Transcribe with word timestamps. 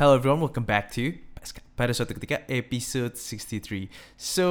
Hello 0.00 0.16
everyone, 0.16 0.40
welcome 0.40 0.64
back 0.64 0.88
to 0.96 1.12
pada 1.76 1.92
suatu 1.92 2.16
ketika 2.16 2.40
episode 2.48 3.12
63. 3.20 3.92
So 4.16 4.48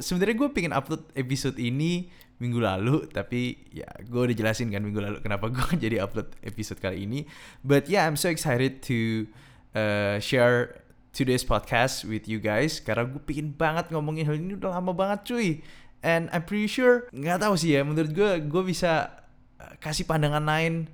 sebenarnya 0.00 0.40
gue 0.40 0.48
pengen 0.56 0.72
upload 0.72 1.12
episode 1.12 1.60
ini 1.60 2.08
minggu 2.40 2.56
lalu, 2.56 3.04
tapi 3.12 3.60
ya 3.76 3.84
gue 4.00 4.16
udah 4.24 4.32
jelasin 4.32 4.72
kan 4.72 4.80
minggu 4.80 4.96
lalu 4.96 5.20
kenapa 5.20 5.52
gue 5.52 5.68
jadi 5.84 6.00
upload 6.00 6.32
episode 6.40 6.80
kali 6.80 7.04
ini. 7.04 7.28
But 7.60 7.92
yeah, 7.92 8.08
I'm 8.08 8.16
so 8.16 8.32
excited 8.32 8.80
to 8.88 9.28
uh, 9.76 10.16
share 10.16 10.80
today's 11.12 11.44
podcast 11.44 12.08
with 12.08 12.24
you 12.24 12.40
guys 12.40 12.80
karena 12.80 13.04
gue 13.04 13.20
pengen 13.20 13.52
banget 13.52 13.92
ngomongin 13.92 14.24
hal 14.24 14.40
ini 14.40 14.56
udah 14.56 14.80
lama 14.80 14.96
banget 14.96 15.28
cuy. 15.28 15.60
And 16.00 16.32
I'm 16.32 16.48
pretty 16.48 16.72
sure 16.72 17.12
nggak 17.12 17.44
tahu 17.44 17.52
sih 17.60 17.76
ya, 17.76 17.84
menurut 17.84 18.16
gue 18.16 18.48
gue 18.48 18.62
bisa 18.64 19.12
uh, 19.60 19.76
kasih 19.76 20.08
pandangan 20.08 20.40
lain 20.40 20.88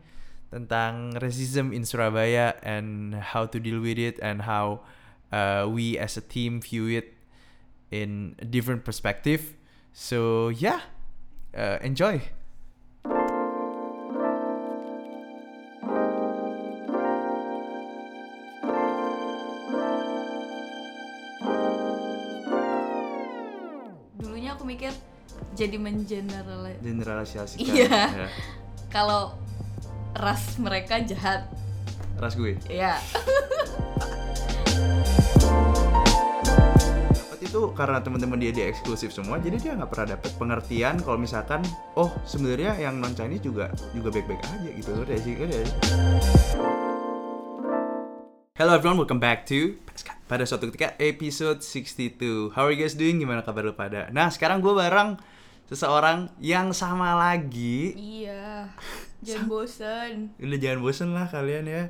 tentang 0.53 1.17
racism 1.17 1.73
in 1.73 1.89
Surabaya 1.89 2.53
and 2.61 3.17
how 3.17 3.49
to 3.49 3.57
deal 3.57 3.81
with 3.81 3.97
it 3.97 4.21
and 4.21 4.45
how 4.45 4.85
uh, 5.33 5.65
we 5.65 5.97
as 5.97 6.21
a 6.21 6.25
team 6.25 6.61
view 6.61 6.93
it 6.93 7.17
in 7.89 8.37
a 8.39 8.45
different 8.45 8.85
perspective. 8.85 9.57
So 9.97 10.53
yeah, 10.53 10.85
uh, 11.57 11.81
enjoy. 11.81 12.21
dulunya 24.23 24.55
aku 24.55 24.65
mikir 24.65 24.95
jadi 25.59 25.77
mengeneral 25.77 26.73
Generalisasikan. 26.81 27.69
Iya. 27.69 28.01
ya. 28.15 28.29
kalau 28.89 29.35
ras 30.13 30.61
mereka 30.61 31.01
jahat 31.01 31.49
Ras 32.21 32.37
gue. 32.37 32.55
ya 32.69 33.01
Dapat 37.17 37.41
itu 37.41 37.61
karena 37.73 37.99
teman-teman 37.99 38.39
dia 38.39 38.53
dia 38.55 38.69
eksklusif 38.69 39.11
semua, 39.11 39.41
jadi 39.41 39.57
dia 39.59 39.73
nggak 39.75 39.91
pernah 39.91 40.15
dapat 40.15 40.31
pengertian 40.37 41.01
kalau 41.03 41.19
misalkan, 41.19 41.65
oh 41.99 42.13
sebenarnya 42.29 42.79
yang 42.79 43.01
non 43.01 43.17
Chinese 43.17 43.43
juga 43.43 43.73
juga 43.91 44.13
baik-baik 44.13 44.41
aja 44.45 44.71
gitu 44.71 44.91
loh, 44.95 45.05
dari 45.09 45.21
sih 45.25 45.35
ya. 45.35 45.65
Hello 48.55 48.77
everyone, 48.77 49.01
welcome 49.01 49.19
back 49.19 49.49
to 49.49 49.81
pada 50.31 50.47
suatu 50.47 50.71
ketika 50.71 50.95
episode 51.03 51.65
62. 51.65 52.55
How 52.55 52.69
are 52.69 52.73
you 52.77 52.79
guys 52.79 52.95
doing? 52.95 53.19
Gimana 53.19 53.43
kabar 53.43 53.67
lu 53.67 53.75
pada? 53.75 54.13
Nah 54.15 54.31
sekarang 54.31 54.63
gue 54.63 54.71
bareng 54.77 55.19
seseorang 55.73 56.31
yang 56.39 56.71
sama 56.77 57.17
lagi. 57.17 57.97
iya 57.97 58.71
jangan 59.23 59.47
bosen 59.47 60.15
Udah 60.37 60.59
jangan 60.59 60.79
bosen 60.83 61.09
lah 61.15 61.27
kalian 61.31 61.65
ya. 61.67 61.83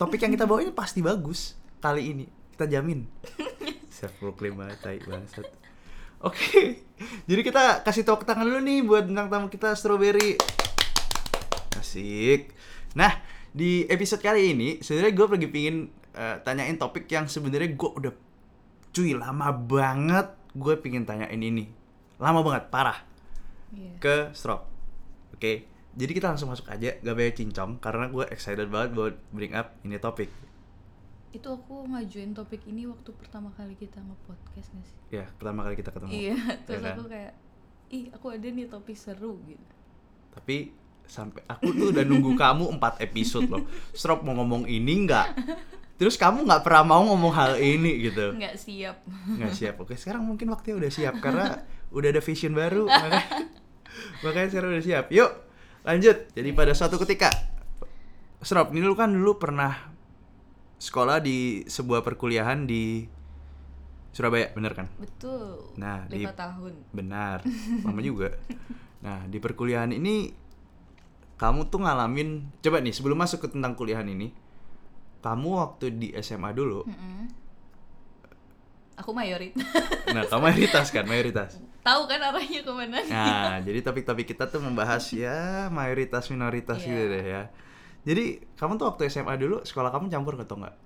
Topik 0.00 0.24
yang 0.24 0.32
kita 0.32 0.48
bawain 0.48 0.72
pasti 0.72 1.04
bagus 1.04 1.54
kali 1.78 2.16
ini. 2.16 2.24
Kita 2.56 2.64
jamin. 2.64 3.04
Self 3.94 4.16
proclaim 4.16 4.56
tai 4.80 4.96
bangsat. 5.04 5.44
Oke. 6.24 6.84
Jadi 7.28 7.40
kita 7.40 7.84
kasih 7.84 8.04
tepuk 8.04 8.24
tangan 8.24 8.48
dulu 8.48 8.60
nih 8.60 8.80
buat 8.84 9.04
bintang 9.04 9.28
tamu 9.28 9.48
kita 9.52 9.76
Strawberry. 9.76 10.40
Asik. 11.76 12.52
Nah, 12.96 13.20
di 13.52 13.84
episode 13.88 14.20
kali 14.20 14.52
ini 14.52 14.68
sebenarnya 14.80 15.12
gue 15.16 15.26
lagi 15.36 15.48
pingin 15.48 15.76
eh, 16.12 16.36
tanyain 16.44 16.76
topik 16.76 17.08
yang 17.08 17.24
sebenarnya 17.28 17.72
gue 17.72 17.90
udah 17.92 18.12
cuy 18.90 19.16
lama 19.16 19.48
banget 19.52 20.28
gue 20.56 20.74
pingin 20.80 21.04
tanyain 21.04 21.40
ini. 21.40 21.68
Lama 22.20 22.44
banget, 22.44 22.68
parah 22.68 23.00
Iya. 23.70 23.92
ke 24.02 24.16
stroke. 24.34 24.66
Oke, 25.34 25.69
jadi 25.92 26.12
kita 26.12 26.26
langsung 26.28 26.48
masuk 26.48 26.66
aja, 26.66 26.94
gak 26.96 27.12
banyak 27.12 27.34
cincong 27.36 27.78
karena 27.78 28.06
gue 28.06 28.24
excited 28.28 28.66
banget 28.66 28.90
buat 28.92 29.14
bring 29.30 29.52
up 29.52 29.74
ini 29.80 29.96
topik. 29.96 30.30
itu 31.30 31.46
aku 31.46 31.86
ngajuin 31.86 32.30
topik 32.32 32.62
ini 32.64 32.84
waktu 32.84 33.10
pertama 33.12 33.50
kali 33.50 33.74
kita 33.74 33.98
nge-podcast 33.98 34.66
gak 34.68 34.82
sih 34.84 34.98
Ya, 35.12 35.26
pertama 35.32 35.62
kali 35.62 35.74
kita 35.74 35.90
ketemu. 35.90 36.10
iya 36.10 36.34
terus 36.64 36.80
kan? 36.80 36.92
aku 36.92 37.04
kayak 37.06 37.32
ih 37.88 38.04
aku 38.08 38.26
ada 38.28 38.46
nih 38.46 38.66
topik 38.66 38.94
seru 38.94 39.38
gitu 39.44 39.70
Tapi 40.30 40.74
sampai 41.04 41.42
aku 41.44 41.70
tuh 41.72 41.86
udah 41.90 42.02
nunggu 42.02 42.34
kamu 42.34 42.70
4 42.72 43.02
episode 43.04 43.46
loh. 43.46 43.62
Strop 43.90 44.22
mau 44.22 44.34
ngomong 44.36 44.62
ini 44.64 44.94
nggak? 45.04 45.26
Terus 45.96 46.14
kamu 46.14 46.46
nggak 46.46 46.62
pernah 46.62 46.86
mau 46.88 47.02
ngomong 47.04 47.30
hal 47.30 47.58
ini 47.58 47.98
gitu. 48.00 48.30
nggak 48.32 48.54
siap 48.54 49.02
Nggak 49.28 49.52
siap. 49.52 49.74
Oke, 49.76 49.94
sekarang 49.94 50.22
mungkin 50.22 50.46
waktunya 50.48 50.78
udah 50.78 50.86
siap 50.88 51.18
karena 51.18 51.66
udah 51.90 52.08
ada 52.08 52.18
vision 52.20 52.54
baru. 52.54 52.86
Makanya, 52.86 53.26
makanya 54.24 54.48
sekarang 54.48 54.70
udah 54.72 54.84
siap. 54.84 55.06
Yuk, 55.10 55.30
lanjut. 55.82 56.16
Jadi 56.32 56.50
pada 56.52 56.72
suatu 56.72 56.96
ketika, 56.98 57.30
Strop, 58.40 58.72
ini 58.72 58.80
lu 58.80 58.96
kan 58.96 59.12
dulu 59.12 59.36
pernah 59.36 59.92
sekolah 60.76 61.20
di 61.20 61.60
sebuah 61.64 62.00
perkuliahan 62.00 62.64
di 62.64 63.04
Surabaya, 64.10 64.50
bener 64.56 64.72
kan? 64.74 64.88
betul 64.96 65.70
Nah, 65.76 66.08
di- 66.08 66.24
tahun 66.24 66.72
Benar, 66.90 67.44
lama 67.86 68.00
juga. 68.00 68.32
Nah, 69.00 69.28
di 69.28 69.38
perkuliahan 69.38 69.92
ini 69.92 70.32
kamu 71.36 71.68
tuh 71.68 71.84
ngalamin 71.84 72.48
coba 72.60 72.80
nih 72.80 72.92
sebelum 72.92 73.16
masuk 73.16 73.44
ke 73.44 73.48
tentang 73.52 73.76
kuliahan 73.76 74.08
ini, 74.08 74.32
kamu 75.20 75.48
waktu 75.56 75.86
di 75.94 76.08
SMA 76.18 76.50
dulu. 76.52 76.84
Mm-mm. 76.84 77.28
aku 78.96 79.16
mayoritas 79.16 79.64
Nah, 80.12 80.28
kamu 80.28 80.42
mayoritas 80.42 80.86
kan, 80.92 81.04
mayoritas. 81.08 81.56
tahu 81.80 82.02
kan 82.04 82.20
arahnya 82.20 82.60
ke 82.60 82.72
mana 82.72 82.98
Nah, 83.02 83.56
jadi 83.66 83.80
topik-topik 83.80 84.26
kita 84.28 84.44
tuh 84.46 84.60
membahas 84.60 85.00
ya 85.10 85.68
mayoritas 85.68 86.28
minoritas 86.28 86.78
Iya. 86.78 86.86
gitu 86.86 87.04
deh 87.08 87.24
ya. 87.26 87.42
Jadi, 88.00 88.24
kamu 88.54 88.76
tuh 88.76 88.88
waktu 88.88 89.08
SMA 89.08 89.36
dulu 89.36 89.60
sekolah 89.60 89.88
kamu 89.88 90.08
campur 90.08 90.34
atau 90.34 90.56
enggak? 90.56 90.76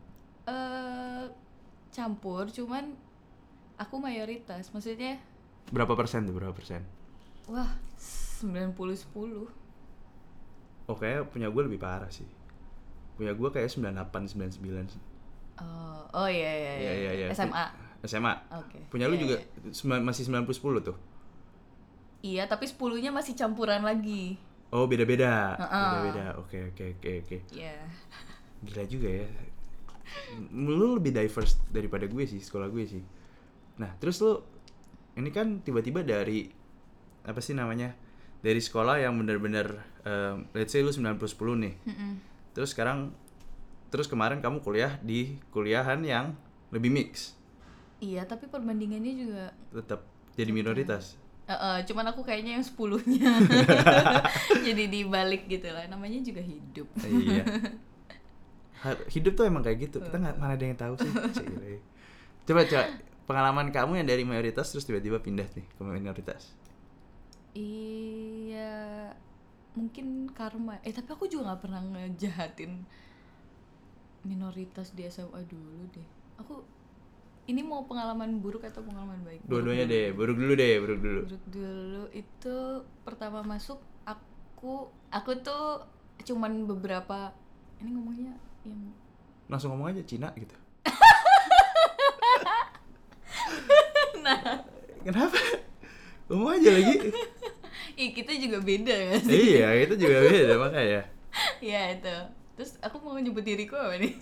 eh 0.45 1.25
campur 1.89 2.47
cuman 2.49 2.93
aku 3.77 3.97
mayoritas 3.97 4.69
maksudnya 4.69 5.17
Berapa 5.71 5.95
persen 5.95 6.27
tuh, 6.27 6.35
berapa 6.35 6.53
persen? 6.53 6.83
wah 7.47 7.71
90 8.41 8.75
10 8.77 9.47
Oh, 10.85 10.93
kayak 10.95 11.33
punya 11.33 11.49
gue 11.49 11.63
lebih 11.65 11.81
parah 11.81 12.09
sih. 12.09 12.29
Punya 13.17 13.33
gue 13.33 13.49
kayak 13.49 13.73
98 13.73 14.37
99. 14.37 14.61
oh 15.57 16.03
oh 16.13 16.29
iya 16.29 16.51
iya 16.51 16.73
Iya, 16.77 16.93
iya, 16.93 17.13
iya. 17.15 17.27
SMA 17.31 17.65
SMA. 18.05 18.35
oke 18.53 18.79
Punya 18.89 19.09
lu 19.09 19.17
Iya, 19.17 19.23
juga 19.23 19.37
iya. 19.37 19.71
sembilan- 19.71 20.05
masih 20.05 20.23
90 20.25 20.53
10 20.53 20.81
tuh. 20.83 20.97
iya 22.21 22.45
tapi 22.45 22.65
10 22.65 22.77
nya 22.99 23.11
masih 23.11 23.35
campuran 23.35 23.81
lagi 23.81 24.37
Oh, 24.69 24.91
beda-beda. 24.91 25.55
Heeh. 25.55 25.71
Beda-beda. 26.03 26.25
Oke, 26.35 26.59
oke, 26.67 26.99
oke, 26.99 27.11
oke. 27.23 27.37
Iya 27.55 27.79
Gila 28.59 28.83
juga 28.85 29.07
ya. 29.07 29.29
Lu 30.51 30.99
lebih 30.99 31.15
diverse 31.15 31.63
daripada 31.69 32.05
gue 32.05 32.25
sih, 32.25 32.43
sekolah 32.43 32.67
gue 32.69 32.83
sih. 32.83 32.99
Nah, 33.77 33.95
terus 33.97 34.19
lu 34.19 34.43
ini 35.15 35.31
kan 35.31 35.63
tiba-tiba 35.63 36.03
dari 36.03 36.51
apa 37.23 37.39
sih 37.39 37.55
namanya? 37.55 37.95
Dari 38.43 38.59
sekolah 38.59 38.99
yang 38.99 39.15
bener-bener 39.15 39.79
em, 40.03 40.43
let's 40.53 40.75
say 40.75 40.83
lu 40.83 40.91
90 40.91 41.23
10 41.23 41.39
nih. 41.57 41.75
Mm-mm. 41.87 42.13
Terus 42.51 42.75
sekarang 42.75 43.15
terus 43.89 44.05
kemarin 44.05 44.43
kamu 44.43 44.59
kuliah 44.59 44.99
di 44.99 45.39
kuliahan 45.49 46.03
yang 46.03 46.35
lebih 46.69 46.91
mix. 46.91 47.39
Iya 48.05 48.23
tapi 48.29 48.45
perbandingannya 48.53 49.13
juga 49.17 49.45
Tetap 49.73 50.05
jadi 50.37 50.51
minoritas. 50.53 51.17
Eh, 51.45 51.53
eh, 51.53 51.79
cuman 51.85 52.09
aku 52.13 52.25
kayaknya 52.25 52.57
yang 52.57 52.65
10 52.65 53.05
nya 53.05 53.33
jadi 54.67 54.85
dibalik 54.89 55.45
gitu 55.45 55.69
lah 55.69 55.85
namanya 55.89 56.21
juga 56.25 56.41
hidup. 56.41 56.89
Iya. 57.05 57.45
Hidup 59.09 59.33
tuh 59.37 59.45
emang 59.49 59.65
kayak 59.65 59.89
gitu 59.89 59.97
kita 60.01 60.17
nggak 60.17 60.37
mana 60.41 60.57
ada 60.57 60.65
yang 60.65 60.77
tahu 60.77 60.97
sih 61.01 61.09
Cile. 61.37 61.81
coba 62.45 62.69
coba 62.69 62.85
pengalaman 63.25 63.73
kamu 63.73 64.05
yang 64.05 64.09
dari 64.09 64.25
mayoritas 64.25 64.69
terus 64.69 64.85
tiba-tiba 64.85 65.21
pindah 65.21 65.49
nih 65.57 65.65
ke 65.65 65.81
minoritas. 65.85 66.53
Iya 67.57 69.13
mungkin 69.77 70.33
karma. 70.33 70.81
Eh 70.81 70.93
tapi 70.97 71.13
aku 71.13 71.29
juga 71.29 71.53
nggak 71.53 71.61
pernah 71.61 71.83
ngejahatin 71.85 72.85
minoritas 74.25 74.97
di 74.97 75.05
SMA 75.09 75.45
dulu 75.45 75.85
deh. 75.93 76.09
Aku 76.41 76.65
ini 77.45 77.61
mau 77.61 77.85
pengalaman 77.85 78.41
buruk 78.41 78.65
atau 78.65 78.81
pengalaman 78.81 79.21
baik? 79.25 79.41
Dua-duanya 79.45 79.85
deh 79.85 80.07
buruk 80.17 80.37
dulu 80.41 80.53
deh 80.57 80.75
buruk 80.81 81.01
dulu. 81.01 81.21
Buruk 81.29 81.45
dulu 81.53 82.03
itu 82.17 82.57
pertama 83.05 83.45
masuk 83.45 83.81
aku 84.09 84.89
aku 85.13 85.31
tuh 85.45 85.85
cuman 86.25 86.65
beberapa 86.65 87.37
ini 87.83 87.91
ngomongnya 87.93 88.35
yang 88.65 88.81
langsung 89.51 89.77
ngomong 89.77 89.93
aja 89.93 90.03
Cina 90.05 90.33
gitu. 90.37 90.57
Nah. 94.25 94.41
Kenapa? 95.05 95.37
Ngomong 96.33 96.57
aja 96.57 96.71
lagi. 96.73 97.13
Ih 98.01 98.11
kita 98.17 98.33
juga 98.41 98.59
beda 98.65 98.95
ya 98.97 99.15
sih. 99.21 99.61
Iya 99.61 99.69
itu 99.85 99.95
juga 100.01 100.25
beda 100.25 100.55
makanya. 100.65 101.03
Ya 101.61 101.93
itu. 101.93 102.17
Terus 102.57 102.81
aku 102.81 103.05
mau 103.05 103.21
nyebut 103.21 103.45
diriku 103.45 103.77
apa 103.77 104.01
nih? 104.01 104.17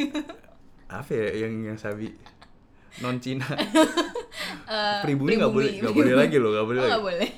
Apa 0.91 1.11
ya 1.15 1.47
yang 1.47 1.73
yang 1.73 1.79
sabi 1.79 2.11
non 2.99 3.17
Cina 3.17 3.47
Eh, 4.62 5.00
pribumi 5.05 5.37
nggak 5.37 5.53
boleh 5.53 5.71
nggak 5.79 5.93
boleh 5.93 6.15
lagi 6.15 6.37
loh 6.41 6.50
nggak 6.50 6.67
boleh 6.67 6.81
Oh, 6.81 6.89
lagi. 6.89 7.03
boleh. 7.05 7.29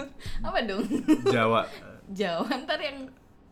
Apa 0.46 0.58
dong? 0.62 0.82
Jawa. 1.26 1.60
Jawa 2.08 2.46
ntar 2.62 2.78
yang 2.78 2.98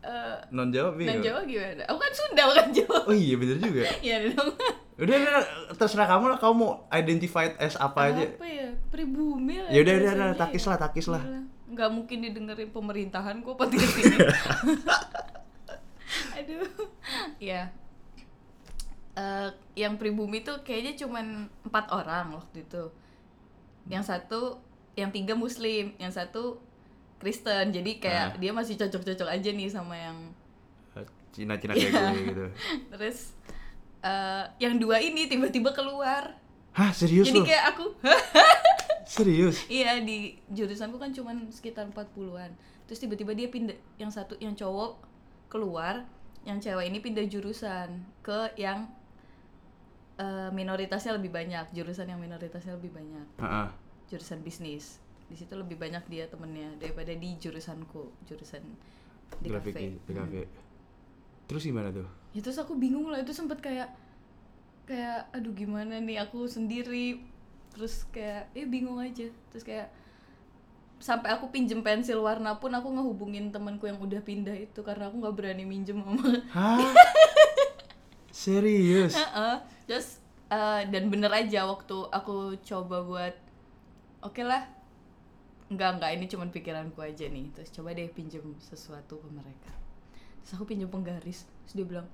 eh, 0.01 0.39
non 0.51 0.71
Jawa 0.71 0.95
non 0.95 1.19
Jawa 1.19 1.41
gimana? 1.43 1.83
Aku 1.91 1.99
kan 1.99 2.13
Sunda 2.15 2.43
bukan 2.47 2.69
Jawa. 2.71 2.99
Oh 3.11 3.15
iya 3.15 3.35
bener 3.35 3.59
juga. 3.59 3.83
Iya 4.07 4.31
dong. 4.31 4.55
Udah, 4.95 5.17
udah, 5.19 5.43
terserah 5.75 6.07
kamu 6.07 6.25
lah. 6.31 6.39
Kamu 6.39 6.55
mau 6.55 6.71
identified 6.91 7.59
as 7.59 7.75
apa 7.75 8.15
aja. 8.15 8.23
apa 8.29 8.47
ya? 8.47 8.69
Pribumi 8.87 9.59
lah 9.59 9.71
Ya 9.75 9.83
udah, 9.83 9.95
udah, 9.99 10.35
takis 10.39 10.63
lah, 10.63 10.79
takis 10.79 11.07
lah. 11.11 11.23
Nggak 11.67 11.91
mungkin 11.91 12.19
didengerin 12.23 12.71
pemerintahan 12.71 13.43
kok 13.43 13.57
podcast 13.57 13.97
ini 13.99 14.17
aduh. 16.33 16.69
Ya 17.39 17.73
Eh, 19.23 19.49
yang 19.77 19.95
pribumi 19.95 20.41
tuh 20.41 20.59
kayaknya 20.61 20.99
cuman 20.99 21.27
empat 21.63 21.87
orang 21.91 22.33
waktu 22.33 22.61
itu 22.61 22.91
yang 23.87 24.03
satu 24.03 24.59
yang 24.95 25.09
tiga 25.09 25.33
muslim 25.35 25.95
yang 25.97 26.11
satu 26.11 26.59
Kristen 27.17 27.71
jadi 27.71 27.91
kayak 27.99 28.27
Ah. 28.29 28.37
dia 28.37 28.51
masih 28.51 28.75
cocok-cocok 28.75 29.29
aja 29.29 29.51
nih 29.51 29.69
sama 29.69 29.95
yang 29.95 30.17
Cina-Cina 31.31 31.73
kayak 31.73 31.89
Iya. 31.89 32.03
gue 32.11 32.23
gitu. 32.27 32.47
terus 32.93 33.19
eh, 34.03 34.45
yang 34.59 34.77
dua 34.77 34.99
ini 34.99 35.25
tiba-tiba 35.25 35.71
keluar 35.71 36.35
Hah, 36.73 36.91
serius 36.91 37.25
jadi 37.27 37.39
lu? 37.39 37.47
kayak 37.47 37.65
aku 37.71 37.87
Serius? 39.05 39.69
Iya 39.69 40.01
di 40.01 40.17
jurusanku 40.49 40.97
kan 40.97 41.13
cuman 41.13 41.45
sekitar 41.47 41.85
40-an. 41.87 42.49
Terus 42.83 42.97
tiba-tiba 42.99 43.33
dia 43.33 43.45
pindah 43.47 43.77
yang 43.97 44.09
satu 44.09 44.39
yang 44.39 44.55
cowok 44.55 44.97
keluar, 45.47 46.09
yang 46.43 46.57
cewek 46.57 46.89
ini 46.89 46.99
pindah 46.99 47.27
jurusan 47.27 47.93
ke 48.21 48.57
yang 48.57 48.89
eh, 50.23 50.49
minoritasnya 50.55 51.19
lebih 51.19 51.35
banyak, 51.35 51.75
jurusan 51.75 52.07
yang 52.07 52.23
minoritasnya 52.23 52.79
lebih 52.79 52.95
banyak, 52.95 53.27
Heeh. 53.43 53.69
jurusan 54.07 54.39
bisnis. 54.41 55.03
Di 55.27 55.35
situ 55.35 55.57
lebih 55.59 55.75
banyak 55.75 56.07
dia 56.07 56.31
temennya 56.31 56.71
daripada 56.79 57.11
di 57.11 57.35
jurusanku, 57.41 58.15
jurusan 58.29 58.63
di 59.41 59.49
Grafik 59.51 59.75
kafe. 59.75 59.99
di, 59.99 60.13
kafe. 60.15 60.43
Terus 61.49 61.63
gimana 61.65 61.89
tuh? 61.91 62.07
Ya 62.33 62.41
terus 62.41 62.61
aku 62.61 62.77
bingung 62.77 63.09
lah 63.11 63.19
itu 63.19 63.33
sempet 63.33 63.59
kayak 63.59 63.91
kayak 64.85 65.31
aduh 65.33 65.55
gimana 65.55 65.99
nih 66.03 66.21
aku 66.21 66.45
sendiri 66.45 67.23
terus 67.73 68.05
kayak 68.13 68.53
eh 68.53 68.69
bingung 68.69 69.01
aja 69.01 69.31
terus 69.49 69.65
kayak 69.65 69.89
sampai 71.01 71.33
aku 71.33 71.49
pinjem 71.49 71.81
pensil 71.81 72.21
warna 72.21 72.59
pun 72.61 72.71
aku 72.75 72.93
ngehubungin 72.93 73.49
temanku 73.55 73.89
yang 73.89 73.97
udah 73.99 74.21
pindah 74.21 74.53
itu 74.55 74.81
karena 74.85 75.09
aku 75.09 75.23
nggak 75.23 75.35
berani 75.39 75.65
minjem 75.65 75.99
sama 76.03 76.29
Hah? 76.53 76.79
Serius? 78.33 79.15
Heeh. 79.17 79.57
Terus 79.93 80.25
eh, 80.49 80.89
dan 80.89 81.13
bener 81.13 81.29
aja 81.29 81.69
waktu 81.69 82.09
aku 82.09 82.57
coba 82.65 83.05
buat 83.05 83.37
oke 84.25 84.41
lah 84.41 84.65
nggak 85.69 85.91
nggak 86.01 86.11
ini 86.17 86.25
cuman 86.29 86.49
pikiranku 86.49 87.01
aja 87.01 87.29
nih. 87.29 87.49
Terus 87.53 87.69
coba 87.73 87.97
deh 87.97 88.09
pinjem 88.09 88.45
sesuatu 88.61 89.21
ke 89.21 89.29
mereka. 89.33 89.73
Terus 90.41 90.51
aku 90.57 90.65
pinjem 90.69 90.89
penggaris. 90.89 91.49
Terus 91.65 91.75
dia 91.77 91.87
bilang 91.89 92.09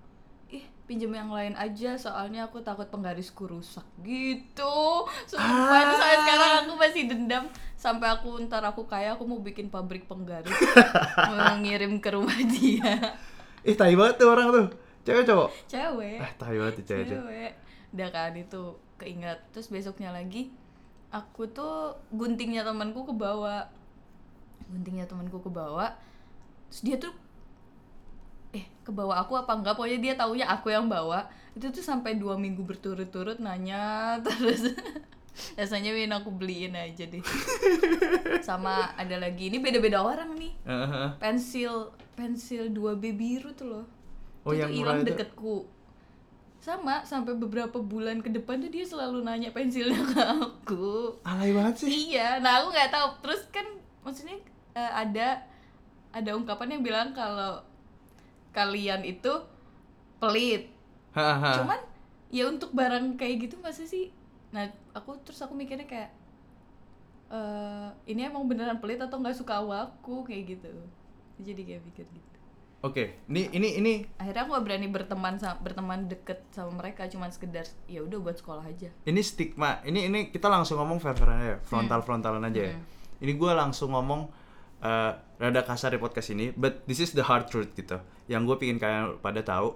ih 0.49 0.65
pinjem 0.89 1.13
yang 1.13 1.29
lain 1.29 1.53
aja 1.61 2.01
soalnya 2.01 2.49
aku 2.49 2.63
takut 2.63 2.91
penggarisku 2.91 3.47
rusak. 3.47 3.85
Gitu. 4.03 4.79
Sumpah 5.31 5.81
terus 5.87 5.99
sampai 6.03 6.19
sekarang 6.27 6.51
aku 6.67 6.75
masih 6.79 7.03
dendam. 7.11 7.45
Sampai 7.79 8.11
aku 8.11 8.43
ntar 8.47 8.63
aku 8.67 8.87
kaya 8.91 9.15
aku 9.15 9.23
mau 9.23 9.39
bikin 9.39 9.71
pabrik 9.71 10.11
penggaris. 10.11 10.51
Mau 11.31 11.63
ngirim 11.63 12.03
ke 12.03 12.11
rumah 12.11 12.39
dia. 12.43 13.15
Ih, 13.63 13.79
tai 13.79 13.95
banget 13.95 14.19
tuh 14.19 14.29
orang 14.35 14.51
tuh. 14.51 14.67
Cewek 15.07 15.25
cowok? 15.25 15.51
cewek. 15.71 16.19
Ah, 16.19 16.33
tai 16.35 16.59
banget 16.59 16.75
tuh 16.83 16.85
cewek. 16.91 17.07
cewek. 17.07 17.23
cewek 17.23 17.53
udah 17.94 18.08
kan 18.12 18.32
itu 18.37 18.76
keinget. 19.00 19.38
Terus 19.55 19.70
besoknya 19.73 20.12
lagi 20.12 20.52
aku 21.08 21.49
tuh 21.49 21.96
guntingnya 22.12 22.64
temanku 22.64 23.05
ke 23.08 23.14
bawah. 23.17 23.69
Guntingnya 24.69 25.08
temanku 25.08 25.40
ke 25.40 25.50
bawah. 25.50 25.96
Terus 26.69 26.81
dia 26.85 26.96
tuh 27.00 27.14
eh 28.52 28.64
ke 28.85 28.90
bawah 28.93 29.20
aku 29.20 29.37
apa 29.37 29.56
enggak? 29.56 29.76
Pokoknya 29.76 29.99
dia 30.00 30.14
taunya 30.17 30.46
aku 30.49 30.69
yang 30.73 30.88
bawa. 30.88 31.29
Itu 31.56 31.73
tuh 31.73 31.85
sampai 31.85 32.20
dua 32.20 32.37
minggu 32.37 32.61
berturut-turut 32.64 33.40
nanya 33.40 34.17
terus. 34.26 34.76
Rasanya 35.55 35.94
Win 35.94 36.11
aku 36.11 36.35
beliin 36.35 36.75
aja 36.75 37.06
deh. 37.06 37.23
Sama 38.43 38.90
ada 38.99 39.17
lagi 39.23 39.49
ini 39.49 39.62
beda-beda 39.62 40.02
orang 40.02 40.35
nih. 40.35 40.52
Heeh. 40.67 41.08
pensil 41.23 41.94
pensil 42.19 42.75
2B 42.75 43.14
biru 43.14 43.55
tuh 43.55 43.67
loh. 43.70 43.87
Oh, 44.43 44.50
itu 44.50 44.82
hilang 44.82 45.06
deketku 45.06 45.78
sama 46.59 47.07
sampai 47.07 47.39
beberapa 47.39 47.79
bulan 47.79 48.19
ke 48.19 48.29
depan 48.35 48.59
tuh 48.59 48.71
dia 48.71 48.83
selalu 48.83 49.23
nanya 49.23 49.55
pensilnya 49.55 50.03
ke 50.11 50.23
aku. 50.23 51.15
Alay 51.23 51.55
banget 51.55 51.87
sih. 51.87 52.11
iya 52.11 52.43
nah 52.43 52.63
aku 52.63 52.75
nggak 52.75 52.91
tahu. 52.91 53.09
Terus 53.23 53.43
kan 53.55 53.67
maksudnya 54.03 54.39
eh, 54.75 54.93
ada 54.93 55.43
ada 56.11 56.31
ungkapan 56.35 56.79
yang 56.79 56.83
bilang 56.83 57.09
kalau 57.15 57.63
kalian 58.51 59.07
itu 59.07 59.31
pelit. 60.19 60.67
Cuman 61.63 61.81
ya 62.29 62.51
untuk 62.51 62.75
barang 62.75 63.17
kayak 63.17 63.49
gitu 63.49 63.57
masa 63.63 63.87
sih 63.89 64.13
nah 64.49 64.65
aku 64.97 65.13
terus 65.25 65.45
aku 65.45 65.53
mikirnya 65.53 65.85
kayak 65.85 66.09
eh 67.29 67.89
ini 68.09 68.25
emang 68.25 68.49
beneran 68.49 68.81
pelit 68.81 68.99
atau 68.99 69.21
nggak 69.21 69.37
suka 69.37 69.63
aku? 69.63 70.27
Kayak 70.27 70.59
gitu. 70.59 70.73
Jadi 71.39 71.63
kayak 71.63 71.83
pikir 71.93 72.07
gitu 72.11 72.38
Oke, 72.79 73.27
ini 73.27 73.51
ini 73.51 73.69
ini 73.83 73.93
akhirnya 74.23 74.47
aku 74.47 74.51
gak 74.55 74.67
berani 74.71 74.87
berteman 74.87 75.35
sama, 75.35 75.59
berteman 75.59 76.07
deket 76.07 76.47
sama 76.55 76.79
mereka 76.79 77.11
cuman 77.11 77.27
sekedar 77.35 77.67
ya 77.91 78.07
udah 78.07 78.23
buat 78.23 78.39
sekolah 78.39 78.63
aja 78.71 78.87
ini 79.03 79.19
stigma. 79.19 79.83
Ini 79.83 80.07
ini 80.07 80.31
kita 80.31 80.47
langsung 80.47 80.79
ngomong 80.79 81.03
fair-fairan 81.03 81.43
aja, 81.43 81.57
frontal-frontalan 81.67 82.47
aja 82.47 82.71
ya. 82.71 82.79
Ini 83.19 83.35
gue 83.35 83.51
langsung 83.51 83.91
ngomong 83.91 84.31
eh, 84.79 85.13
rada 85.43 85.63
kasar 85.67 85.91
di 85.91 85.99
podcast 85.99 86.31
ini, 86.31 86.55
but 86.55 86.87
this 86.87 87.03
is 87.03 87.11
the 87.19 87.27
hard 87.27 87.51
truth 87.51 87.75
gitu. 87.75 87.99
Yang 88.31 88.55
gue 88.55 88.57
pingin 88.63 88.79
kalian 88.79 89.19
pada 89.19 89.43
tahu. 89.43 89.75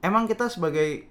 Emang 0.00 0.24
kita 0.24 0.48
sebagai 0.48 1.04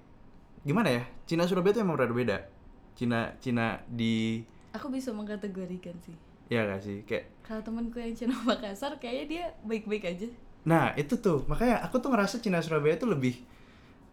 gimana 0.65 0.89
ya? 0.89 1.03
Cina 1.29 1.45
Surabaya 1.45 1.77
itu 1.77 1.85
emang 1.85 2.01
rada 2.01 2.17
beda. 2.17 2.49
Cina 2.97 3.37
Cina 3.37 3.77
di 3.85 4.41
aku 4.73 4.89
bisa 4.89 5.13
mengkategorikan 5.13 5.93
sih 6.01 6.17
ya 6.49 6.65
gak 6.65 6.81
sih? 6.81 7.01
Kayak 7.05 7.29
kalau 7.41 7.61
temanku 7.61 7.97
yang 7.97 8.13
Cina 8.13 8.37
Makassar 8.45 8.97
kayaknya 9.01 9.25
dia 9.25 9.45
baik-baik 9.65 10.05
aja 10.05 10.29
Nah 10.65 10.93
itu 10.93 11.15
tuh 11.15 11.45
makanya 11.45 11.79
aku 11.79 11.97
tuh 11.97 12.09
ngerasa 12.09 12.37
Cina 12.37 12.59
Surabaya 12.59 12.95
tuh 12.95 13.07
lebih 13.07 13.37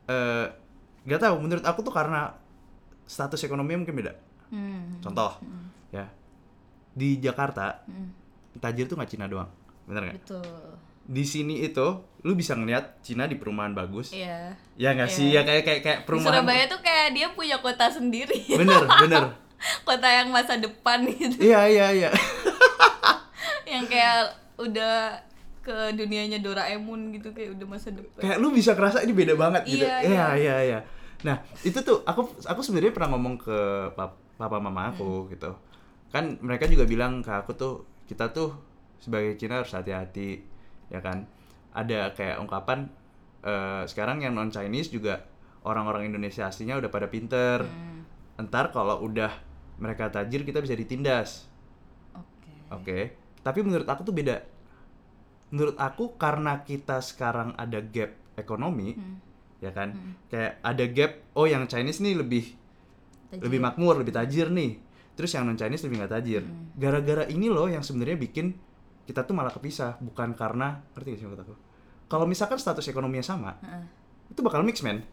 eh 0.04 0.46
gak 1.02 1.20
tahu 1.20 1.36
menurut 1.38 1.62
aku 1.62 1.80
tuh 1.80 1.90
karena 1.90 2.30
status 3.04 3.42
ekonomi 3.42 3.74
mungkin 3.74 3.94
beda. 3.94 4.12
hmm. 4.48 5.00
Contoh 5.00 5.40
ya 5.88 6.06
di 6.90 7.16
Jakarta 7.18 7.80
Hmm. 7.82 8.12
tajir 8.54 8.84
tuh 8.84 8.94
nggak 8.94 9.08
Cina 9.08 9.24
doang, 9.24 9.48
bener 9.82 10.02
nggak? 10.06 10.16
betul 10.20 10.44
Di 11.02 11.24
sini 11.24 11.58
itu 11.60 11.82
lu 12.20 12.32
bisa 12.32 12.52
ngeliat 12.52 13.00
Cina 13.00 13.24
di 13.24 13.34
perumahan 13.34 13.72
bagus. 13.72 14.12
iya 14.12 14.52
Ya 14.76 14.92
nggak 14.92 15.08
sih 15.08 15.28
ya 15.28 15.42
kayak 15.42 15.64
kayak 15.64 15.80
kayak 15.82 15.98
di 15.98 16.04
perumahan. 16.04 16.36
Surabaya 16.38 16.64
tuh 16.66 16.78
kayak 16.78 17.08
dia 17.10 17.26
punya 17.30 17.58
kota 17.58 17.88
sendiri 17.88 18.38
Bener 18.52 18.84
bener. 19.00 19.24
kota 19.88 20.04
yang 20.04 20.28
masa 20.28 20.54
depan 20.56 21.02
gitu 21.06 21.40
Iya 21.40 21.60
iya 21.66 21.86
iya. 21.92 22.10
yang 23.72 23.84
kayak 23.86 24.30
udah 24.56 25.16
ke 25.62 25.94
dunianya 25.94 26.42
Doraemon 26.42 27.14
gitu 27.14 27.30
kayak 27.30 27.54
udah 27.54 27.66
masa 27.70 27.94
depan 27.94 28.18
kayak 28.18 28.38
lu 28.38 28.50
bisa 28.50 28.74
kerasa 28.74 28.98
ini 29.00 29.14
beda 29.14 29.38
banget 29.38 29.62
gitu. 29.64 29.86
Iya, 29.86 29.96
Iya 30.02 30.10
iya. 30.10 30.26
iya 30.34 30.56
iya. 30.60 30.78
Nah 31.22 31.38
itu 31.62 31.78
tuh 31.80 32.02
aku 32.02 32.26
aku 32.42 32.60
sebenarnya 32.60 32.90
pernah 32.90 33.14
ngomong 33.14 33.38
ke 33.38 33.58
pap- 33.94 34.18
papa 34.34 34.58
mama 34.58 34.86
Hmm. 34.86 34.90
aku 34.90 35.10
gitu. 35.30 35.54
Kan 36.10 36.36
mereka 36.42 36.66
juga 36.66 36.82
bilang 36.82 37.22
ke 37.22 37.30
aku 37.30 37.54
tuh 37.54 37.74
kita 38.04 38.34
tuh 38.34 38.52
sebagai 38.98 39.38
Cina 39.38 39.62
harus 39.62 39.70
hati-hati 39.70 40.42
ya 40.90 40.98
kan. 40.98 41.24
Ada 41.72 42.10
kayak 42.12 42.42
ungkapan 42.42 42.90
eh, 43.42 43.86
sekarang 43.86 44.20
yang 44.20 44.34
non 44.34 44.50
Chinese 44.50 44.90
juga 44.90 45.22
orang-orang 45.62 46.10
Indonesia 46.10 46.44
aslinya 46.44 46.74
udah 46.76 46.90
pada 46.90 47.06
pinter. 47.06 47.62
Hmm, 47.62 48.02
Entar 48.36 48.70
kalau 48.70 48.98
udah 49.00 49.30
mereka 49.78 50.10
tajir 50.10 50.42
kita 50.42 50.58
bisa 50.58 50.74
ditindas. 50.74 51.46
oke 52.12 52.50
Oke. 52.72 52.98
Tapi 53.40 53.58
menurut 53.62 53.86
aku 53.86 54.02
tuh 54.02 54.10
beda. 54.10 54.42
Menurut 55.52 55.76
aku 55.76 56.16
karena 56.16 56.60
kita 56.60 56.98
sekarang 56.98 57.52
ada 57.54 57.78
gap 57.78 58.10
ekonomi, 58.34 58.96
Hmm. 58.96 59.20
ya 59.60 59.70
kan? 59.70 59.92
Kayak 60.26 60.52
ada 60.60 60.84
gap. 60.86 61.12
Oh, 61.32 61.44
yang 61.44 61.64
Chinese 61.66 62.00
nih 62.00 62.16
lebih 62.16 62.56
Tajir. 63.28 63.42
lebih 63.42 63.60
makmur, 63.60 63.94
lebih 63.96 64.12
tajir 64.12 64.48
nih. 64.48 64.80
Terus 65.12 65.30
yang 65.30 65.44
non 65.44 65.54
Chinese 65.54 65.84
lebih 65.84 66.00
nggak 66.00 66.12
tajir. 66.14 66.42
Hmm. 66.42 66.72
Gara-gara 66.74 67.24
ini 67.26 67.46
loh 67.46 67.64
yang 67.66 67.80
sebenarnya 67.80 68.16
bikin 68.18 68.56
kita 69.02 69.22
tuh 69.22 69.32
malah 69.32 69.50
kepisah, 69.50 69.98
bukan 69.98 70.32
karena 70.32 70.80
ngerti 70.92 71.08
gak 71.10 71.18
sih 71.18 71.26
maksud 71.26 71.42
aku? 71.42 71.54
Kalau 72.06 72.24
misalkan 72.24 72.56
status 72.56 72.86
ekonominya 72.86 73.20
sama, 73.22 73.56
Heeh. 73.58 73.84
itu 74.28 74.40
bakal 74.40 74.60
mix 74.60 74.80
man. 74.80 75.04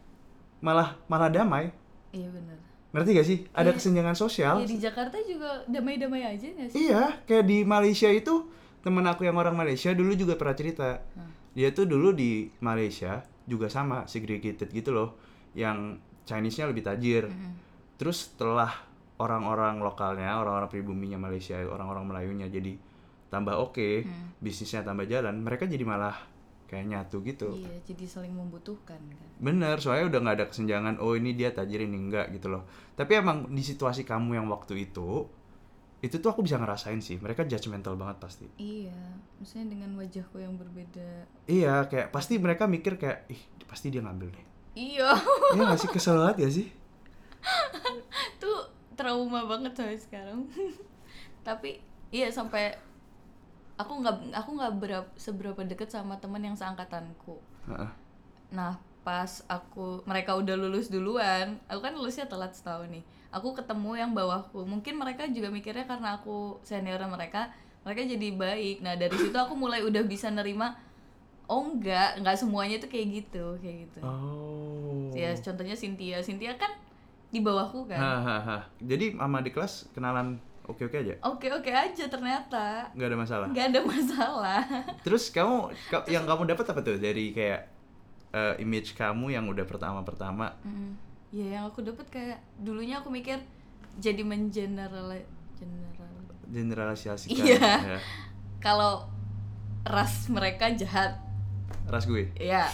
Malah 0.58 0.96
malah 1.06 1.28
damai. 1.28 1.72
iya 2.10 2.26
benar 2.26 2.56
Ngerti 2.90 3.10
gak 3.12 3.24
sih? 3.24 3.38
Ada 3.50 3.66
Iya. 3.66 3.76
kesenjangan 3.76 4.14
sosial. 4.14 4.54
ya 4.58 4.66
di 4.66 4.78
Jakarta 4.78 5.16
juga 5.20 5.62
damai-damai 5.64 6.22
aja 6.24 6.42
nggak 6.44 6.68
sih 6.68 6.76
Iya, 6.82 7.22
kayak 7.22 7.44
di 7.44 7.58
Malaysia 7.62 8.08
itu 8.08 8.50
temen 8.80 9.04
aku 9.04 9.24
yang 9.24 9.36
orang 9.36 9.54
Malaysia 9.54 9.92
dulu 9.92 10.12
juga 10.12 10.34
pernah 10.36 10.56
cerita. 10.56 10.88
Hmm. 11.14 11.30
Dia 11.52 11.70
tuh 11.70 11.84
dulu 11.84 12.14
di 12.14 12.46
Malaysia 12.60 13.20
juga 13.44 13.66
sama 13.66 14.06
segregated 14.06 14.70
gitu 14.70 14.94
loh, 14.94 15.18
yang 15.52 15.98
Chinese-nya 16.22 16.70
lebih 16.70 16.86
tajir. 16.86 17.26
Mm-mm. 17.26 17.52
Terus 17.98 18.30
setelah 18.30 18.70
orang-orang 19.18 19.82
lokalnya, 19.82 20.38
orang-orang 20.38 20.70
pribuminya 20.70 21.18
Malaysia, 21.18 21.58
orang-orang 21.58 22.06
Melayunya 22.06 22.46
jadi 22.46 22.78
tambah 23.28 23.58
oke, 23.58 24.06
Hmm. 24.06 24.30
bisnisnya 24.38 24.80
tambah 24.80 25.04
jalan, 25.04 25.42
mereka 25.42 25.66
jadi 25.66 25.82
malah 25.82 26.14
kayak 26.70 26.86
nyatu 26.86 27.18
gitu 27.26 27.50
Iya, 27.50 27.82
jadi 27.82 28.06
saling 28.06 28.30
membutuhkan 28.30 28.94
kan. 29.02 29.26
bener 29.42 29.82
soalnya 29.82 30.06
udah 30.06 30.18
nggak 30.22 30.36
ada 30.38 30.46
kesenjangan 30.54 30.94
oh 31.02 31.18
ini 31.18 31.34
dia 31.34 31.50
tajir 31.50 31.82
ini 31.82 31.98
enggak 31.98 32.30
gitu 32.30 32.46
loh 32.46 32.62
tapi 32.94 33.18
emang 33.18 33.50
di 33.50 33.58
situasi 33.58 34.06
kamu 34.06 34.38
yang 34.38 34.46
waktu 34.46 34.86
itu 34.86 35.26
itu 36.00 36.16
tuh 36.16 36.28
aku 36.28 36.40
bisa 36.40 36.56
ngerasain 36.56 36.98
sih 36.98 37.16
mereka 37.16 37.44
judgmental 37.44 37.92
banget 37.94 38.16
pasti 38.18 38.46
Iya, 38.56 38.96
misalnya 39.36 39.66
dengan 39.70 39.90
wajahku 39.94 40.36
yang 40.36 40.54
berbeda. 40.54 41.28
iya 41.44 41.84
kayak 41.84 42.08
pasti 42.08 42.36
mereka 42.36 42.64
mikir 42.64 42.96
kayak 42.96 43.28
ih 43.28 43.40
pasti 43.64 43.88
dia 43.88 44.00
ngambil 44.00 44.28
deh 44.30 44.46
Iya, 44.72 45.12
Iya 45.50 45.62
gak 45.66 45.78
sih 45.78 45.90
kesel 45.90 46.16
banget 46.16 46.36
ya 46.40 46.50
sih 46.52 46.68
tuh 48.36 48.58
trauma 48.92 49.44
banget 49.44 49.72
sampai 49.72 49.96
sekarang. 49.96 50.44
Tapi 51.46 51.80
iya 52.10 52.28
sampai 52.28 52.76
aku 53.74 53.92
nggak 53.96 54.16
aku 54.30 54.50
nggak 54.52 54.74
berap- 54.76 55.16
seberapa 55.16 55.60
deket 55.62 55.88
sama 55.88 56.20
teman 56.20 56.42
yang 56.42 56.52
seangkatanku. 56.52 57.40
Heeh. 57.66 57.90
Nah, 58.52 58.76
pas 59.00 59.40
aku 59.48 60.04
mereka 60.04 60.36
udah 60.36 60.52
lulus 60.52 60.92
duluan, 60.92 61.56
aku 61.64 61.80
kan 61.80 61.96
lulusnya 61.96 62.28
telat 62.28 62.52
setahun 62.52 62.92
nih. 62.92 63.04
Aku 63.30 63.52
ketemu 63.52 63.94
yang 63.96 64.10
bawahku. 64.10 64.62
Mungkin 64.62 64.94
mereka 64.94 65.26
juga 65.26 65.48
mikirnya 65.48 65.84
karena 65.84 66.16
aku 66.16 66.58
senior 66.60 66.98
mereka, 67.04 67.50
mereka 67.80 68.02
jadi 68.04 68.28
baik. 68.32 68.76
Nah, 68.80 68.94
dari 68.94 69.14
situ 69.14 69.34
aku 69.34 69.54
mulai 69.54 69.80
udah 69.80 70.02
bisa 70.02 70.28
nerima 70.28 70.74
oh 71.46 71.66
enggak, 71.68 72.14
enggak 72.16 72.36
semuanya 72.36 72.76
tuh 72.76 72.86
kayak 72.86 73.06
gitu, 73.12 73.58
kayak 73.58 73.76
gitu. 73.84 73.98
oh 74.00 75.10
Ya, 75.12 75.30
contohnya 75.32 75.74
Cynthia. 75.74 76.18
Cynthia 76.20 76.54
kan 76.54 76.70
di 77.26 77.38
bawahku 77.38 77.86
kan. 77.86 77.98
Hahaha. 77.98 78.66
jadi 78.76 79.12
mama 79.12 79.38
di 79.38 79.48
kelas 79.48 79.86
kenalan 79.90 80.38
oke 80.62 80.82
oke 80.84 80.96
aja 80.96 81.14
Oke-oke 81.20 81.66
aja 81.68 82.06
ternyata. 82.06 82.90
nggak 82.92 83.08
ada 83.08 83.14
masalah 83.16 83.46
Nggak 83.48 83.66
ada 83.68 83.80
masalah. 83.84 84.62
terus 85.06 85.26
kamu 85.28 85.56
ka- 85.86 86.06
yang 86.06 86.22
kamu 86.22 86.46
dapat 86.48 86.66
apa 86.68 86.80
tuh 86.80 86.96
dari 86.96 87.30
kayak 87.30 87.66
eh, 88.30 88.54
image 88.58 88.94
kamu 88.94 89.30
yang 89.30 89.46
udah 89.46 89.62
pertama 89.64 90.02
pertama 90.02 90.54
Mm. 90.62 91.09
Ya 91.30 91.46
yang 91.52 91.64
aku 91.64 91.80
dapat 91.80 92.06
kayak 92.08 92.38
dulunya 92.56 92.98
aku 92.98 93.06
mikir 93.06 93.38
jadi 93.96 94.22
mengeneral 94.22 95.14
general 95.54 96.10
generalisasikan 96.50 97.38
Iya. 97.38 97.72
ya. 97.88 97.98
kalau 98.58 99.06
ras 99.82 100.26
mereka 100.26 100.66
jahat 100.72 101.22
ras 101.86 102.04
gue 102.04 102.26
ya 102.34 102.66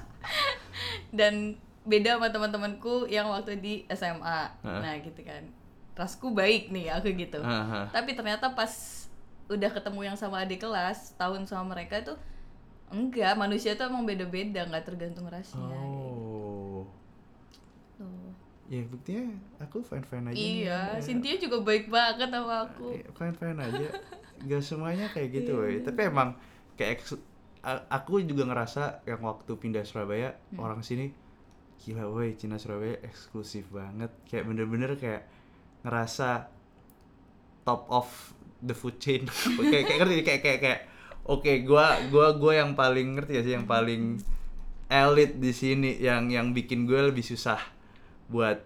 dan 1.10 1.56
beda 1.82 2.16
sama 2.16 2.28
teman-temanku 2.28 3.08
yang 3.08 3.26
waktu 3.26 3.56
di 3.56 3.74
SMA 3.88 4.40
Heeh. 4.62 4.80
nah 4.80 4.94
gitu 4.96 5.20
kan 5.20 5.42
rasku 5.96 6.30
baik 6.30 6.68
nih 6.68 6.92
aku 6.92 7.12
gitu 7.12 7.40
Hahaha. 7.40 7.88
tapi 7.90 8.12
ternyata 8.12 8.52
pas 8.52 8.72
udah 9.48 9.70
ketemu 9.70 10.00
yang 10.06 10.16
sama 10.16 10.40
adik 10.40 10.60
kelas 10.60 11.16
tahun 11.16 11.44
sama 11.44 11.74
mereka 11.74 12.04
tuh 12.04 12.16
enggak 12.88 13.34
manusia 13.34 13.74
tuh 13.74 13.88
emang 13.88 14.04
beda-beda 14.04 14.62
nggak 14.62 14.84
tergantung 14.86 15.26
rasnya 15.26 15.58
oh 15.58 15.72
gitu. 15.72 16.39
Ya 18.70 18.86
buktinya 18.86 19.26
aku 19.58 19.82
fine 19.82 20.02
fine 20.02 20.24
aja 20.24 20.32
nih. 20.32 20.46
iya 20.62 20.80
Ya. 20.94 21.02
Cynthia 21.02 21.34
juga 21.36 21.58
baik 21.60 21.90
banget 21.90 22.30
sama 22.30 22.64
aku 22.64 22.94
fine 23.12 23.34
fine 23.34 23.58
aja 23.58 23.88
gak 24.40 24.62
semuanya 24.62 25.10
kayak 25.10 25.28
gitu 25.34 25.52
Iya. 25.52 25.60
woy. 25.60 25.74
tapi 25.82 26.00
emang 26.06 26.38
kayak 26.74 27.02
aku 27.90 28.22
juga 28.22 28.46
ngerasa 28.46 28.82
yang 29.04 29.20
waktu 29.20 29.52
pindah 29.52 29.82
Surabaya 29.82 30.38
Hmm. 30.48 30.62
orang 30.62 30.80
sini 30.80 31.10
gila 31.78 32.06
woi 32.06 32.32
Cina 32.32 32.56
Surabaya 32.56 32.96
eksklusif 33.02 33.66
banget 33.68 34.14
kayak 34.24 34.46
bener-bener 34.46 34.94
kayak 34.94 35.26
ngerasa 35.82 36.46
top 37.62 37.84
of 37.88 38.06
the 38.60 38.72
food 38.72 38.96
chain 38.96 39.26
kayak 39.66 39.84
kayak 39.84 39.98
ngerti 39.98 40.14
kayak 40.22 40.40
kayak 40.40 40.60
kayak 40.60 40.80
oke 41.22 41.50
gua 41.64 41.98
gua 42.06 42.32
gua 42.32 42.52
yang 42.56 42.72
paling 42.72 43.16
ngerti 43.16 43.32
gak 43.34 43.44
sih 43.44 43.54
yang 43.56 43.66
paling 43.66 44.20
elit 44.86 45.36
di 45.36 45.50
sini 45.50 45.96
yang 45.96 46.26
yang 46.26 46.50
bikin 46.50 46.82
gue 46.82 46.98
lebih 47.04 47.22
susah 47.22 47.60
buat 48.30 48.58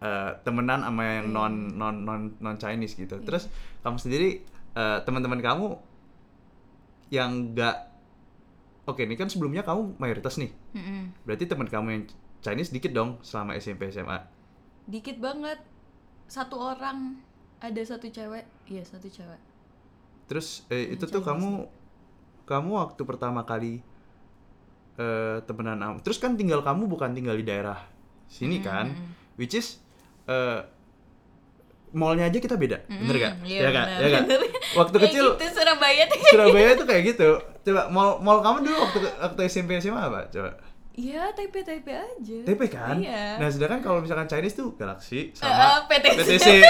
eh, 0.00 0.30
temenan 0.44 0.84
sama 0.84 1.02
yang 1.02 1.32
non 1.32 1.54
non 1.74 1.96
non 2.04 2.20
non 2.38 2.56
Chinese 2.60 2.94
gitu. 2.94 3.16
Terus 3.24 3.48
kamu 3.80 3.96
sendiri 3.96 4.44
eh, 4.76 4.98
teman-teman 5.02 5.40
kamu 5.40 5.66
yang 7.10 7.32
enggak 7.52 7.96
Oke, 8.86 9.02
ini 9.02 9.18
kan 9.18 9.26
sebelumnya 9.26 9.66
kamu 9.66 9.98
mayoritas 9.98 10.38
nih. 10.38 10.54
Mm-mm. 10.78 11.10
Berarti 11.26 11.50
teman 11.50 11.66
kamu 11.66 11.88
yang 11.90 12.04
Chinese 12.38 12.70
dikit 12.70 12.94
dong 12.94 13.18
selama 13.18 13.58
SMP 13.58 13.90
SMA. 13.90 14.22
dikit 14.86 15.18
banget 15.18 15.58
satu 16.30 16.54
orang 16.62 17.18
ada 17.58 17.82
satu 17.82 18.06
cewek 18.06 18.46
iya 18.70 18.86
satu 18.86 19.10
cewek 19.10 19.40
Terus 20.30 20.62
eh, 20.70 20.94
itu 20.94 21.10
tuh 21.10 21.26
kamu 21.26 21.66
kamu 22.46 22.70
waktu 22.70 23.02
pertama 23.02 23.42
kali 23.42 23.82
eh 24.94 25.38
temenan 25.42 25.98
terus 26.00 26.22
kan 26.22 26.38
tinggal 26.38 26.62
kamu 26.62 26.86
bukan 26.86 27.18
tinggal 27.18 27.34
di 27.34 27.42
daerah 27.42 27.82
sini 28.26 28.58
kan, 28.58 28.90
which 29.34 29.52
is 29.52 29.78
eh 30.24 30.60
mallnya 31.88 32.26
aja 32.26 32.36
kita 32.36 32.54
beda, 32.54 32.82
bener 32.84 33.16
gak? 33.16 33.34
Mm, 33.36 33.46
iya 33.46 33.58
ya 33.58 33.68
bener, 33.70 33.86
Ya 34.04 34.08
bener. 34.20 34.40
Waktu 34.74 34.96
kecil 35.00 35.24
gitu 35.32 35.46
Surabaya 35.50 36.02
tuh 36.04 36.18
Surabaya 36.26 36.70
tuh 36.74 36.84
kayak 36.84 37.02
gitu. 37.08 37.30
Coba 37.64 37.82
mall 37.88 38.20
mall 38.20 38.38
kamu 38.40 38.62
dulu 38.62 38.76
waktu 38.80 38.98
waktu 39.16 39.40
SMP 39.44 39.78
SMA 39.78 39.98
apa? 40.02 40.28
Coba. 40.28 40.50
iya 40.92 41.28
TP 41.30 41.60
TP 41.60 41.86
aja 41.88 42.38
TP 42.42 42.60
kan? 42.66 42.96
iya 42.96 43.36
Nah, 43.36 43.48
sedangkan 43.48 43.80
kalau 43.80 44.00
misalkan 44.00 44.24
Chinese 44.26 44.54
tuh 44.54 44.72
Galaxy 44.74 45.28
Eh, 45.28 45.36
sama 45.36 45.84
PTC. 45.86 46.16
PTC. 46.18 46.46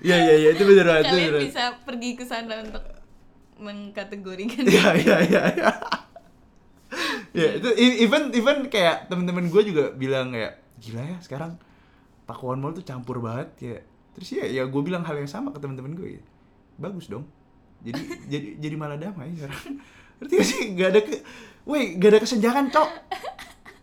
Iya 0.00 0.16
iya 0.18 0.34
iya 0.36 0.48
itu 0.50 0.64
bener 0.64 0.82
banget. 0.82 1.04
itu 1.04 1.12
kalian 1.12 1.30
bener. 1.30 1.42
bisa 1.44 1.62
pergi 1.80 2.10
ke 2.12 2.24
sana 2.24 2.58
untuk 2.58 2.82
mengkategorikan 3.56 4.64
Iya 4.64 4.86
iya 4.96 5.16
iya. 5.22 5.42
iya. 5.52 5.70
Ya 7.30 7.48
itu 7.54 7.68
even 7.78 8.34
even 8.34 8.66
kayak 8.66 9.06
temen-temen 9.06 9.46
gue 9.54 9.62
juga 9.62 9.94
bilang 9.94 10.34
kayak 10.34 10.58
gila 10.82 11.02
ya 11.04 11.18
sekarang 11.22 11.54
Pakuan 12.26 12.58
Mall 12.58 12.74
tuh 12.74 12.82
campur 12.82 13.22
banget 13.22 13.48
ya. 13.62 13.78
Terus 14.18 14.28
ya 14.34 14.44
ya 14.46 14.62
gue 14.66 14.82
bilang 14.82 15.06
hal 15.06 15.14
yang 15.14 15.30
sama 15.30 15.54
ke 15.54 15.58
temen-temen 15.62 15.94
gue. 15.94 16.18
ya. 16.18 16.22
Bagus 16.78 17.06
dong. 17.06 17.26
Jadi 17.86 18.02
jadi 18.32 18.48
jadi 18.58 18.74
malah 18.74 18.98
damai 18.98 19.30
sekarang. 19.38 19.78
Ngerti 20.20 20.32
gak 20.36 20.46
sih? 20.46 20.60
Gak 20.74 20.88
ada 20.90 21.00
ke 21.06 21.14
Woi, 21.68 22.00
gak 22.00 22.16
ada 22.16 22.20
kesenjangan, 22.24 22.72
Cok. 22.72 22.90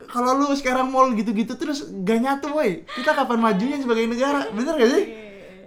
Kalau 0.08 0.34
lu 0.34 0.50
sekarang 0.58 0.90
mall 0.90 1.14
gitu-gitu 1.14 1.54
terus 1.56 1.86
gak 2.04 2.20
nyatu, 2.20 2.50
woi. 2.58 2.84
Kita 2.90 3.14
kapan 3.14 3.38
majunya 3.38 3.78
sebagai 3.78 4.10
negara? 4.10 4.50
Bener 4.50 4.74
gak 4.76 4.92
sih? 4.92 5.04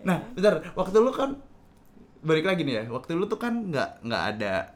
Nah, 0.02 0.18
bentar. 0.34 0.74
Waktu 0.74 0.96
lu 1.00 1.12
kan 1.14 1.38
balik 2.20 2.44
lagi 2.44 2.66
nih 2.66 2.74
ya. 2.82 2.84
Waktu 2.90 3.14
lu 3.14 3.30
tuh 3.30 3.38
kan 3.38 3.70
nggak 3.70 4.04
nggak 4.04 4.22
ada 4.36 4.74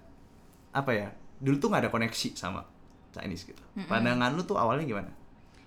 apa 0.70 0.90
ya? 0.94 1.08
Dulu 1.42 1.56
tuh 1.58 1.68
nggak 1.72 1.88
ada 1.88 1.92
koneksi 1.92 2.28
sama 2.38 2.73
Chinese 3.14 3.46
gitu. 3.46 3.62
Pandangan 3.86 4.34
lu 4.34 4.42
tuh 4.42 4.58
awalnya 4.58 4.82
gimana? 4.82 5.10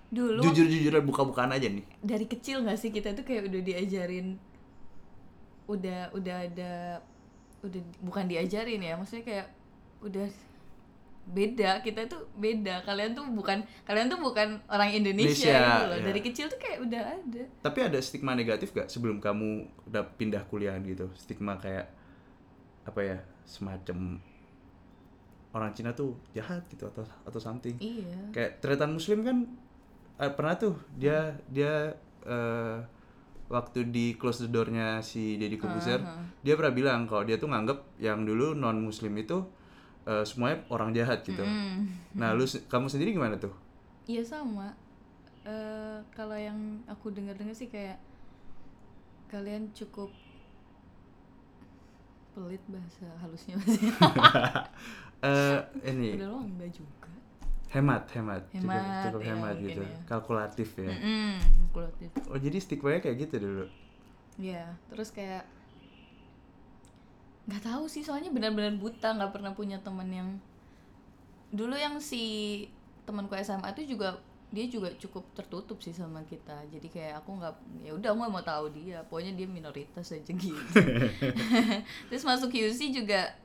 dulu 0.08 0.40
Jujur-jujuran 0.40 1.04
buka-bukaan 1.04 1.52
aja 1.52 1.68
nih. 1.68 1.84
dari 2.00 2.24
kecil 2.24 2.64
nggak 2.64 2.80
sih 2.80 2.96
kita 2.96 3.12
tuh 3.12 3.28
kayak 3.28 3.52
udah 3.52 3.60
diajarin 3.60 4.40
udah 5.68 6.16
udah 6.16 6.36
ada 6.48 7.04
udah 7.60 7.82
bukan 8.00 8.24
diajarin 8.32 8.80
ya 8.80 8.96
maksudnya 8.96 9.28
kayak 9.28 9.48
udah 10.00 10.32
beda 11.28 11.84
kita 11.84 12.08
tuh 12.08 12.24
beda 12.40 12.88
kalian 12.88 13.12
tuh 13.12 13.28
bukan 13.28 13.60
kalian 13.84 14.08
tuh 14.08 14.16
bukan 14.24 14.64
orang 14.72 14.96
Indonesia, 14.96 15.52
Indonesia, 15.52 15.60
gitu 15.60 15.84
loh 15.84 16.00
ya. 16.00 16.06
dari 16.08 16.22
kecil 16.24 16.46
tuh 16.48 16.60
kayak 16.64 16.80
udah 16.88 17.02
ada 17.04 17.44
Tapi 17.68 17.80
ada 17.84 18.00
stigma 18.00 18.32
negatif 18.32 18.72
gak 18.72 18.88
sebelum 18.88 19.20
kamu 19.20 19.68
udah 19.92 20.08
pindah 20.16 20.48
kuliah 20.48 20.80
gitu? 20.80 21.12
Stigma 21.20 21.60
kayak 21.60 21.92
apa 22.88 23.00
ya? 23.04 23.18
Semacam 23.44 24.24
orang 25.58 25.74
Cina 25.74 25.92
tuh 25.98 26.14
jahat 26.32 26.62
gitu 26.70 26.86
atau 26.86 27.02
atau 27.26 27.40
something. 27.42 27.76
iya 27.82 28.30
Kayak 28.30 28.62
tretan 28.62 28.94
muslim 28.94 29.26
kan 29.26 29.38
eh, 30.22 30.32
pernah 30.32 30.56
tuh 30.56 30.78
dia 30.94 31.34
dia 31.50 31.98
eh, 32.24 32.78
waktu 33.48 33.88
di 33.90 34.14
close 34.20 34.44
the 34.44 34.50
door-nya 34.52 35.00
si 35.00 35.40
Deddy 35.40 35.56
Corbuzier, 35.56 36.04
Aha. 36.04 36.20
dia 36.44 36.54
pernah 36.60 36.74
bilang 36.76 37.00
kalau 37.08 37.24
dia 37.24 37.40
tuh 37.40 37.48
nganggep 37.48 38.00
yang 38.04 38.28
dulu 38.28 38.54
non 38.54 38.78
muslim 38.84 39.16
itu 39.18 39.42
eh, 40.06 40.24
semuanya 40.28 40.68
orang 40.70 40.92
jahat 40.94 41.24
gitu. 41.24 41.42
Hmm. 41.42 41.88
Nah, 42.14 42.36
lu 42.36 42.44
kamu 42.46 42.88
sendiri 42.92 43.16
gimana 43.16 43.40
tuh? 43.40 43.56
Iya 44.06 44.24
sama. 44.24 44.76
Eh 45.48 46.00
kalau 46.12 46.36
yang 46.36 46.84
aku 46.92 47.10
dengar-dengar 47.12 47.56
sih 47.56 47.72
kayak 47.72 48.00
kalian 49.28 49.72
cukup 49.76 50.12
pelit 52.38 52.62
bahasa 52.70 53.10
halusnya 53.18 53.58
masih. 53.58 53.90
Eh 55.18 55.58
ini 55.84 56.14
Udah 56.14 56.30
enggak 56.38 56.70
juga. 56.72 57.10
hemat 57.68 58.06
hemat 58.14 58.46
cukup, 58.48 58.70
Hemat, 58.70 59.02
cukup 59.10 59.22
ya, 59.22 59.28
hemat 59.28 59.56
gitu 59.60 59.82
ya. 59.82 59.98
kalkulatif 60.06 60.70
ya 60.78 60.88
Mm-mm, 60.88 61.34
kalkulatif. 61.68 62.10
oh 62.30 62.38
jadi 62.38 62.58
stigmanya 62.58 63.02
kayak 63.02 63.18
gitu 63.26 63.36
dulu 63.42 63.66
Iya, 64.38 64.78
terus 64.88 65.10
kayak 65.10 65.44
nggak 67.48 67.64
tahu 67.64 67.88
sih 67.88 68.04
soalnya 68.04 68.30
benar-benar 68.30 68.78
buta 68.78 69.10
nggak 69.10 69.32
pernah 69.34 69.52
punya 69.52 69.80
teman 69.80 70.08
yang 70.08 70.30
dulu 71.50 71.74
yang 71.74 71.98
si 71.98 72.24
temanku 73.04 73.34
SMA 73.40 73.72
tuh 73.72 73.84
juga 73.84 74.20
dia 74.48 74.66
juga 74.72 74.88
cukup 74.96 75.28
tertutup 75.36 75.78
sih 75.84 75.92
sama 75.92 76.24
kita. 76.24 76.56
Jadi 76.72 76.88
kayak 76.88 77.20
aku 77.24 77.36
nggak 77.36 77.54
ya 77.84 77.92
udah 77.92 78.10
aku 78.16 78.20
mau 78.32 78.44
tahu 78.44 78.72
dia. 78.72 79.04
Pokoknya 79.12 79.36
dia 79.36 79.48
minoritas 79.48 80.08
aja 80.16 80.32
gitu. 80.32 80.80
Terus 82.12 82.24
masuk 82.24 82.56
UC 82.56 82.96
juga 82.96 83.36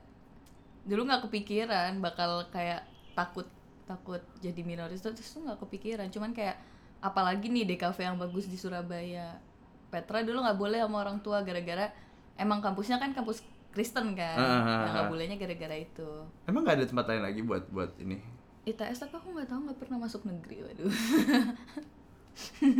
dulu 0.83 1.07
nggak 1.07 1.27
kepikiran 1.27 1.99
bakal 2.03 2.47
kayak 2.51 2.87
takut 3.11 3.47
takut 3.83 4.23
jadi 4.39 4.63
minoritas. 4.63 5.03
Terus 5.03 5.27
tuh 5.27 5.43
nggak 5.43 5.59
kepikiran. 5.67 6.07
Cuman 6.07 6.31
kayak 6.31 6.55
apalagi 7.03 7.51
nih 7.51 7.75
DKV 7.75 7.97
yang 7.99 8.15
bagus 8.15 8.47
di 8.47 8.55
Surabaya. 8.55 9.43
Petra 9.91 10.23
dulu 10.23 10.39
nggak 10.39 10.57
boleh 10.57 10.79
sama 10.79 11.03
orang 11.03 11.19
tua 11.19 11.43
gara-gara 11.43 11.91
emang 12.39 12.63
kampusnya 12.63 12.97
kan 12.97 13.11
kampus 13.11 13.43
Kristen 13.75 14.15
kan. 14.15 14.39
Ah, 14.39 14.47
ah, 14.47 14.63
ah, 14.63 14.87
nggak 14.87 15.05
ah. 15.05 15.09
bolehnya 15.11 15.35
gara-gara 15.35 15.75
itu. 15.75 16.09
Emang 16.47 16.63
nggak 16.63 16.79
ada 16.79 16.85
tempat 16.87 17.05
lain 17.11 17.23
lagi 17.27 17.41
buat 17.43 17.67
buat 17.67 17.91
ini 17.99 18.32
ITS 18.63 18.97
tapi 18.97 19.13
aku 19.13 19.31
nggak 19.31 19.47
tahu 19.47 19.59
nggak 19.63 19.79
pernah 19.79 19.97
masuk 19.99 20.23
negeri 20.23 20.63
waduh 20.63 20.91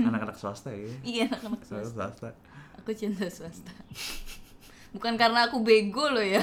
anak-anak 0.03 0.33
swasta 0.33 0.71
ya? 0.71 0.87
iya 1.03 1.25
anak-anak 1.29 1.61
swasta 1.61 1.91
Swasta. 1.91 2.29
aku 2.75 2.89
cinta 2.93 3.27
swasta 3.27 3.69
bukan 4.89 5.13
karena 5.13 5.45
aku 5.45 5.59
bego 5.59 6.05
loh 6.07 6.21
ya 6.21 6.39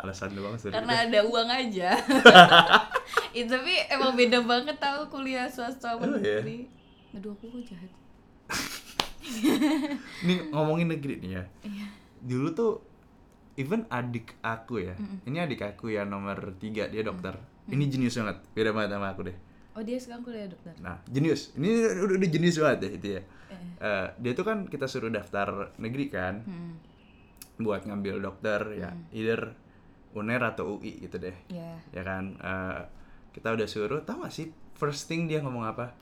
Alasan 0.00 0.32
doang 0.32 0.56
sorry. 0.56 0.72
karena 0.72 1.04
ada 1.04 1.20
uang 1.22 1.46
aja 1.46 1.92
itu 3.36 3.46
tapi 3.46 3.74
emang 3.88 4.12
beda 4.14 4.40
banget 4.42 4.76
tahu 4.76 5.08
kuliah 5.08 5.46
swasta 5.46 5.94
sama 5.94 6.04
Oh, 6.04 6.16
iya? 6.16 6.40
negeri 6.40 6.58
aduh 7.12 7.32
aku 7.32 7.44
kok 7.50 7.62
jahat 7.68 7.90
Nih 10.24 10.48
ngomongin 10.48 10.88
negeri 10.88 11.20
nih 11.20 11.36
ya. 11.36 11.44
Iya. 11.60 11.86
Dulu 12.24 12.48
tuh 12.50 12.72
even 13.58 13.82
adik 13.90 14.38
aku 14.38 14.86
ya. 14.86 14.94
Ini 15.26 15.44
adik 15.50 15.66
aku 15.66 15.90
yang 15.90 16.06
nomor 16.14 16.54
tiga 16.62 16.86
dia 16.86 17.02
dokter. 17.02 17.34
Ini 17.66 17.84
jenius 17.90 18.14
banget. 18.14 18.38
Beda 18.54 18.70
banget 18.70 18.94
sama 18.94 19.10
aku 19.10 19.26
deh. 19.26 19.38
oh 19.78 19.86
dia 19.86 19.94
sekarang 19.94 20.26
kuliah 20.26 20.50
dokter 20.50 20.74
Nah, 20.82 20.98
jenius. 21.06 21.54
Ini 21.54 22.02
udah, 22.02 22.18
udah 22.18 22.28
jenius 22.30 22.58
banget 22.58 22.78
ya 22.82 22.90
itu 22.98 23.08
ya. 23.14 23.22
Eh. 23.22 23.62
Eh, 23.78 24.06
dia 24.18 24.32
tuh 24.34 24.42
kan 24.42 24.66
kita 24.66 24.90
suruh 24.90 25.06
daftar 25.06 25.70
negeri 25.78 26.10
kan 26.10 26.42
hmm. 26.42 26.72
buat 27.62 27.86
ngambil 27.86 28.18
dokter 28.18 28.58
ya 28.74 28.90
either 29.14 29.54
UNER 30.18 30.42
atau 30.42 30.78
UI 30.78 31.06
gitu 31.06 31.22
deh. 31.22 31.36
ya 31.46 31.78
Ya 31.94 32.02
kan 32.02 32.34
eh, 32.42 32.80
kita 33.30 33.54
udah 33.54 33.66
suruh 33.70 34.02
tahu 34.02 34.26
gak 34.26 34.34
sih 34.34 34.50
first 34.74 35.06
thing 35.06 35.30
dia 35.30 35.38
ngomong 35.46 35.62
apa? 35.62 35.94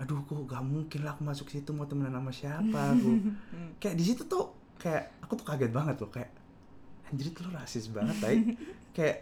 Aduh 0.00 0.24
kok 0.24 0.48
gak 0.48 0.64
mungkin 0.64 1.04
lah 1.04 1.12
aku 1.12 1.28
masuk 1.28 1.52
situ 1.52 1.76
mau 1.76 1.84
temenan 1.84 2.16
sama 2.16 2.32
siapa 2.32 2.80
aku. 2.96 3.20
kayak 3.84 4.00
di 4.00 4.04
situ 4.08 4.24
tuh 4.24 4.48
kayak 4.80 5.12
aku 5.20 5.36
tuh 5.36 5.44
kaget 5.44 5.72
banget 5.74 6.00
loh 6.00 6.08
kayak 6.08 6.37
anjir 7.08 7.32
itu 7.32 7.40
lu 7.42 7.50
rasis 7.50 7.88
banget 7.88 8.16
tay. 8.20 8.36
kayak 8.92 9.16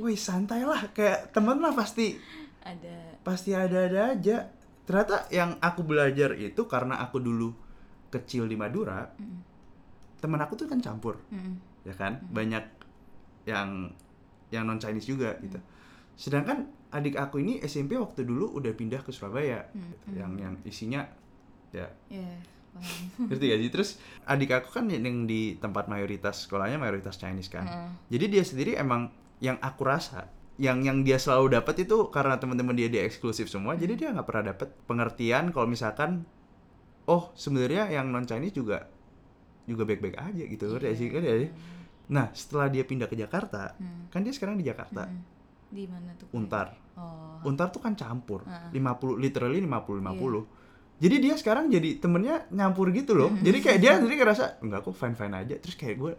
woi 0.00 0.16
santai 0.16 0.62
lah 0.62 0.90
kayak 0.90 1.30
temen 1.30 1.58
lah 1.58 1.70
pasti 1.70 2.16
ada 2.60 2.96
pasti 3.22 3.54
ada-ada 3.54 4.12
aja. 4.12 4.50
Ternyata 4.86 5.26
yang 5.30 5.58
aku 5.58 5.82
belajar 5.82 6.34
itu 6.34 6.62
karena 6.66 6.98
aku 6.98 7.18
dulu 7.18 7.50
kecil 8.06 8.46
di 8.46 8.54
Madura, 8.54 9.02
Mm. 9.18 9.38
temen 10.18 10.38
aku 10.38 10.54
tuh 10.54 10.66
kan 10.66 10.78
campur, 10.78 11.18
Mm. 11.26 11.54
ya 11.82 11.94
kan? 11.94 12.22
Banyak 12.22 12.64
yang 13.46 13.90
yang 14.48 14.62
non 14.62 14.78
Chinese 14.78 15.06
juga 15.06 15.34
gitu. 15.42 15.58
Sedangkan 16.14 16.70
adik 16.88 17.18
aku 17.18 17.42
ini 17.42 17.58
SMP 17.60 17.98
waktu 17.98 18.22
dulu 18.22 18.54
udah 18.54 18.70
pindah 18.72 19.02
ke 19.02 19.10
Surabaya, 19.10 19.66
Mm, 19.74 19.82
gitu. 19.90 20.06
yang 20.14 20.32
yang 20.38 20.54
isinya 20.62 21.02
ya 21.74 21.90
ya 22.08 22.30
paham 22.76 23.26
ngerti 23.26 23.44
gak 23.46 23.58
sih? 23.58 23.70
Terus 23.72 23.90
adik 24.24 24.50
aku 24.52 24.68
kan 24.70 24.84
yang 24.86 25.24
di 25.24 25.56
tempat 25.56 25.86
mayoritas 25.86 26.44
sekolahnya 26.44 26.76
mayoritas 26.76 27.16
Chinese 27.16 27.48
kan. 27.48 27.64
Heeh. 27.64 27.88
Jadi 28.12 28.24
dia 28.30 28.42
sendiri 28.42 28.72
emang 28.74 29.08
yang 29.38 29.56
aku 29.58 29.82
rasa 29.82 30.28
yang 30.56 30.80
yang 30.80 31.04
dia 31.04 31.16
selalu 31.16 31.52
dapat 31.52 31.84
itu 31.84 32.08
karena 32.08 32.36
teman-teman 32.36 32.72
dia 32.72 32.88
dia 32.88 33.04
eksklusif 33.04 33.46
semua. 33.46 33.76
Jadi 33.76 33.92
dia 33.94 34.08
nggak 34.08 34.24
pernah 34.24 34.52
dapat 34.52 34.72
pengertian 34.84 35.50
kalau 35.50 35.66
misalkan 35.66 36.24
oh 37.04 37.30
sebenarnya 37.32 37.88
yang 37.90 38.08
non 38.08 38.24
Chinese 38.24 38.54
juga 38.54 38.88
juga 39.64 39.82
baik-baik 39.82 40.16
aja 40.16 40.42
gitu 40.42 40.64
sih? 40.66 40.78
Ngerti 40.78 41.26
gak 41.26 41.38
sih? 41.42 41.50
Nah 42.06 42.30
setelah 42.32 42.70
dia 42.70 42.82
pindah 42.82 43.04
ke 43.04 43.14
Jakarta, 43.14 43.74
Hmm. 43.76 44.06
kan 44.08 44.22
dia 44.22 44.30
sekarang 44.30 44.56
di 44.56 44.64
Jakarta, 44.64 45.04
Mm. 45.04 45.20
di 45.68 45.84
mana 45.90 46.14
tuh 46.14 46.30
Untar. 46.32 46.70
oh 46.94 47.42
Untar 47.42 47.68
tuh 47.68 47.82
kan 47.82 47.92
campur, 47.92 48.46
Heeh. 48.46 48.78
50 48.78 49.18
literally 49.18 49.58
50 49.58 49.98
50. 49.98 50.40
Iya. 50.40 50.42
Jadi 50.96 51.16
dia 51.20 51.34
sekarang 51.36 51.68
jadi 51.68 52.00
temennya 52.00 52.48
nyampur 52.48 52.88
gitu 52.92 53.12
loh. 53.12 53.30
Jadi 53.40 53.58
kayak 53.60 53.78
dia 53.84 53.92
sendiri 54.00 54.16
ngerasa 54.16 54.64
enggak 54.64 54.80
kok 54.80 54.96
fine 54.96 55.16
fine 55.16 55.34
aja. 55.36 55.54
Terus 55.60 55.76
kayak 55.76 55.96
gue 56.00 56.12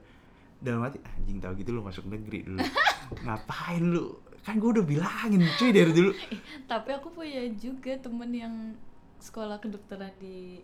dalam 0.61 0.85
hati 0.85 1.01
anjing 1.01 1.41
tahu 1.41 1.53
gitu 1.57 1.69
lu 1.73 1.81
masuk 1.81 2.05
negeri 2.05 2.45
dulu. 2.45 2.61
Ngapain 3.25 3.81
lu? 3.81 4.21
Kan 4.45 4.61
gue 4.61 4.69
udah 4.77 4.85
bilangin 4.85 5.41
cuy 5.57 5.71
dari 5.73 5.91
dulu. 5.91 6.11
tapi 6.71 6.93
aku 6.93 7.09
punya 7.09 7.49
juga 7.57 7.97
temen 7.97 8.29
yang 8.29 8.53
sekolah 9.17 9.57
kedokteran 9.57 10.13
di 10.21 10.61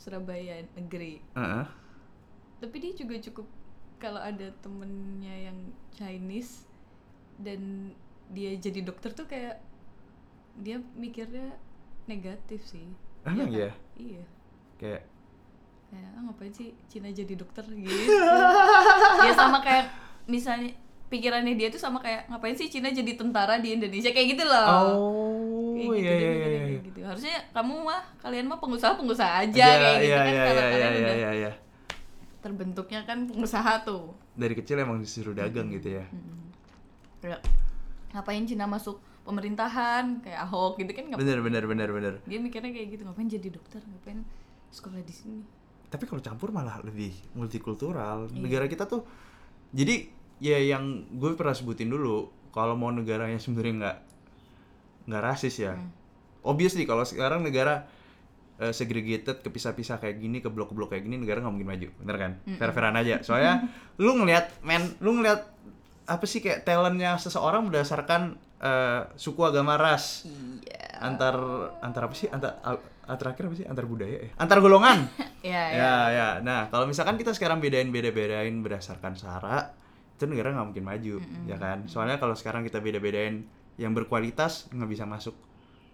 Surabaya 0.00 0.64
negeri 0.74 1.20
Heeh. 1.36 1.66
tapi 2.60 2.76
dia 2.80 2.92
juga 2.96 3.20
cukup 3.20 3.46
kalau 4.00 4.20
ada 4.20 4.48
temennya 4.64 5.52
yang 5.52 5.58
Chinese 5.92 6.64
dan 7.36 7.92
dia 8.32 8.56
jadi 8.56 8.80
dokter 8.80 9.12
tuh 9.12 9.28
kayak 9.28 9.60
dia 10.60 10.80
mikirnya 10.96 11.56
negatif 12.08 12.64
sih 12.64 12.88
Emang 13.26 13.50
Iya 13.50 13.68
ya? 13.68 13.72
iya? 14.00 14.24
Kayak 14.80 15.02
kayak 15.90 16.08
ah, 16.14 16.20
ngapain 16.30 16.52
sih 16.54 16.70
Cina 16.86 17.10
jadi 17.10 17.34
dokter? 17.34 17.64
gitu. 17.66 17.90
Ya 19.26 19.32
sama 19.36 19.58
kayak 19.60 19.90
misalnya 20.24 20.72
pikirannya 21.10 21.58
dia 21.58 21.68
tuh 21.68 21.82
sama 21.82 21.98
kayak 21.98 22.30
ngapain 22.30 22.54
sih 22.54 22.70
Cina 22.70 22.88
jadi 22.88 23.12
tentara 23.18 23.58
di 23.60 23.74
Indonesia? 23.76 24.14
Kayak 24.14 24.38
gitu 24.38 24.44
loh. 24.46 24.68
Oh 24.96 25.30
kayak 25.74 25.90
gitu 25.90 26.00
iya 26.00 26.12
dia 26.12 26.20
iya 26.20 26.30
mikirnya 26.30 26.48
iya. 26.50 26.66
kayak 26.68 26.82
gitu. 26.88 26.98
Harusnya 27.04 27.36
kamu 27.52 27.74
mah 27.82 28.00
kalian 28.22 28.46
mah 28.48 28.58
pengusaha 28.60 28.92
pengusaha 28.96 29.32
aja 29.44 29.64
Iya, 29.66 29.76
kayak 29.80 29.96
gitu 29.98 30.06
iya, 30.08 30.16
kan 30.16 30.28
iya, 30.30 30.44
kalau 30.44 30.62
iya, 30.62 30.70
kalian 30.70 30.90
iya, 30.92 31.00
udah 31.00 31.16
iya, 31.16 31.30
iya. 31.34 31.52
terbentuknya 32.40 33.00
kan 33.04 33.18
pengusaha 33.28 33.72
tuh. 33.84 34.04
Dari 34.32 34.54
kecil 34.56 34.76
emang 34.80 34.98
disuruh 35.00 35.34
dagang 35.36 35.68
gitu 35.68 36.00
ya. 36.00 36.04
kayak 37.20 37.44
ngapain 38.16 38.48
Cina 38.48 38.64
masuk 38.64 38.96
pemerintahan 39.22 40.20
kayak 40.20 40.40
Ahok 40.44 40.80
gitu 40.80 40.90
kan 40.90 41.04
ngapain 41.06 41.20
Bener 41.22 41.38
bener 41.40 41.64
bener 41.64 41.88
bener. 41.90 42.14
dia 42.24 42.38
mikirnya 42.38 42.72
kayak 42.72 42.88
gitu 42.96 43.02
ngapain 43.04 43.28
jadi 43.28 43.48
dokter 43.48 43.80
ngapain 43.80 44.24
sekolah 44.70 45.00
di 45.00 45.14
sini 45.14 45.40
Tapi 45.86 46.06
kalau 46.06 46.22
campur 46.22 46.54
malah 46.54 46.78
lebih 46.86 47.10
multikultural. 47.34 48.30
Iya. 48.30 48.38
Negara 48.38 48.64
kita 48.66 48.86
tuh 48.86 49.02
jadi 49.74 50.06
ya 50.38 50.56
yang 50.56 51.02
gue 51.10 51.34
pernah 51.34 51.50
sebutin 51.50 51.90
dulu 51.90 52.30
kalau 52.50 52.78
mau 52.78 52.88
negaranya 52.88 53.42
sebenarnya 53.42 53.74
nggak 53.74 53.96
nggak 55.10 55.22
rasis 55.22 55.58
ya. 55.58 55.74
Hmm. 55.74 55.90
Obviously 56.46 56.86
kalau 56.86 57.02
sekarang 57.02 57.42
negara 57.42 57.90
eh, 58.56 58.70
segregated 58.70 59.42
kepisah-pisah 59.42 59.98
kayak 59.98 60.22
gini 60.22 60.38
ke 60.38 60.46
blok-blok 60.46 60.94
kayak 60.94 61.04
gini 61.04 61.18
negara 61.18 61.42
nggak 61.42 61.54
mungkin 61.58 61.70
maju 61.74 61.88
bener 61.98 62.16
kan 62.16 62.32
fair-fairan 62.54 62.94
aja 62.94 63.14
soalnya 63.24 63.66
lu 63.98 64.14
ngelihat 64.14 64.52
men 64.62 64.84
lu 65.00 65.16
ngelihat 65.16 65.48
apa 66.10 66.26
sih 66.26 66.42
kayak 66.42 66.66
talentnya 66.66 67.14
seseorang 67.14 67.70
berdasarkan 67.70 68.34
eh, 68.58 69.00
suku 69.14 69.46
agama 69.46 69.78
ras? 69.78 70.26
Iya. 70.26 70.98
Antar 71.00 71.34
antar 71.80 72.10
apa 72.10 72.14
sih? 72.18 72.26
Antar 72.26 72.58
a- 72.66 72.82
terakhir 73.16 73.46
apa 73.46 73.56
sih? 73.56 73.66
Antar 73.66 73.86
budaya 73.86 74.26
ya? 74.26 74.30
Antar 74.36 74.58
golongan? 74.58 75.06
Ya 75.40 75.72
ya 75.72 75.72
ya 75.72 75.94
ya. 76.12 76.28
Nah 76.44 76.68
kalau 76.68 76.84
misalkan 76.84 77.16
kita 77.16 77.32
sekarang 77.32 77.64
bedain 77.64 77.88
beda 77.88 78.12
bedain 78.12 78.60
berdasarkan 78.60 79.16
sara 79.16 79.72
itu 80.12 80.28
negara 80.28 80.52
nggak 80.52 80.66
mungkin 80.68 80.84
maju 80.84 81.16
ya 81.48 81.56
kan? 81.56 81.88
Soalnya 81.88 82.20
kalau 82.20 82.36
sekarang 82.36 82.60
kita 82.60 82.76
beda 82.84 83.00
bedain 83.00 83.48
yang 83.80 83.96
berkualitas 83.96 84.68
nggak 84.68 84.90
bisa 84.92 85.08
masuk. 85.08 85.32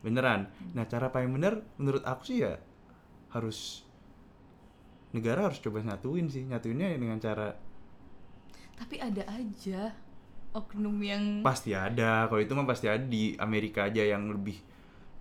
Beneran. 0.02 0.50
Nah 0.74 0.82
cara 0.90 1.14
paling 1.14 1.30
bener 1.30 1.62
menurut 1.78 2.02
aku 2.02 2.26
sih 2.26 2.42
ya 2.42 2.58
harus 3.30 3.86
negara 5.14 5.46
harus 5.46 5.62
coba 5.62 5.78
nyatuin 5.78 6.26
sih. 6.26 6.42
Nyatuinnya 6.42 6.98
dengan 6.98 7.22
cara 7.22 7.54
tapi 8.76 9.00
ada 9.00 9.24
aja 9.30 9.94
oknum 10.58 10.96
yang 11.12 11.22
pasti 11.46 11.70
ada. 11.86 12.26
Kalau 12.28 12.40
itu 12.44 12.52
mah 12.58 12.66
pasti 12.72 12.86
ada. 12.92 13.02
Di 13.14 13.36
Amerika 13.46 13.80
aja 13.88 14.02
yang 14.12 14.22
lebih 14.34 14.56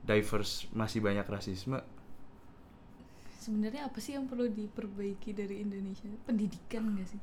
diverse 0.10 0.54
masih 0.80 1.00
banyak 1.08 1.28
rasisme. 1.36 1.80
Sebenarnya 3.44 3.82
apa 3.90 4.00
sih 4.04 4.12
yang 4.18 4.26
perlu 4.30 4.46
diperbaiki 4.60 5.30
dari 5.40 5.56
Indonesia? 5.66 6.10
Pendidikan 6.28 6.84
gak 6.98 7.08
sih? 7.14 7.22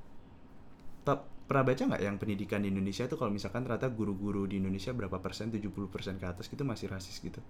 Tap, 1.07 1.20
pernah 1.48 1.64
baca 1.68 1.83
nggak 1.88 2.03
yang 2.07 2.16
pendidikan 2.22 2.61
di 2.64 2.68
Indonesia 2.75 3.05
tuh 3.11 3.18
kalau 3.20 3.31
misalkan 3.37 3.62
ternyata 3.66 3.88
guru-guru 3.98 4.42
di 4.51 4.57
Indonesia 4.62 4.90
berapa 4.98 5.18
persen? 5.27 5.46
70 5.55 5.87
persen 5.94 6.14
ke 6.20 6.27
atas 6.33 6.46
gitu 6.53 6.62
masih 6.70 6.87
rasis 6.94 7.16
gitu. 7.27 7.40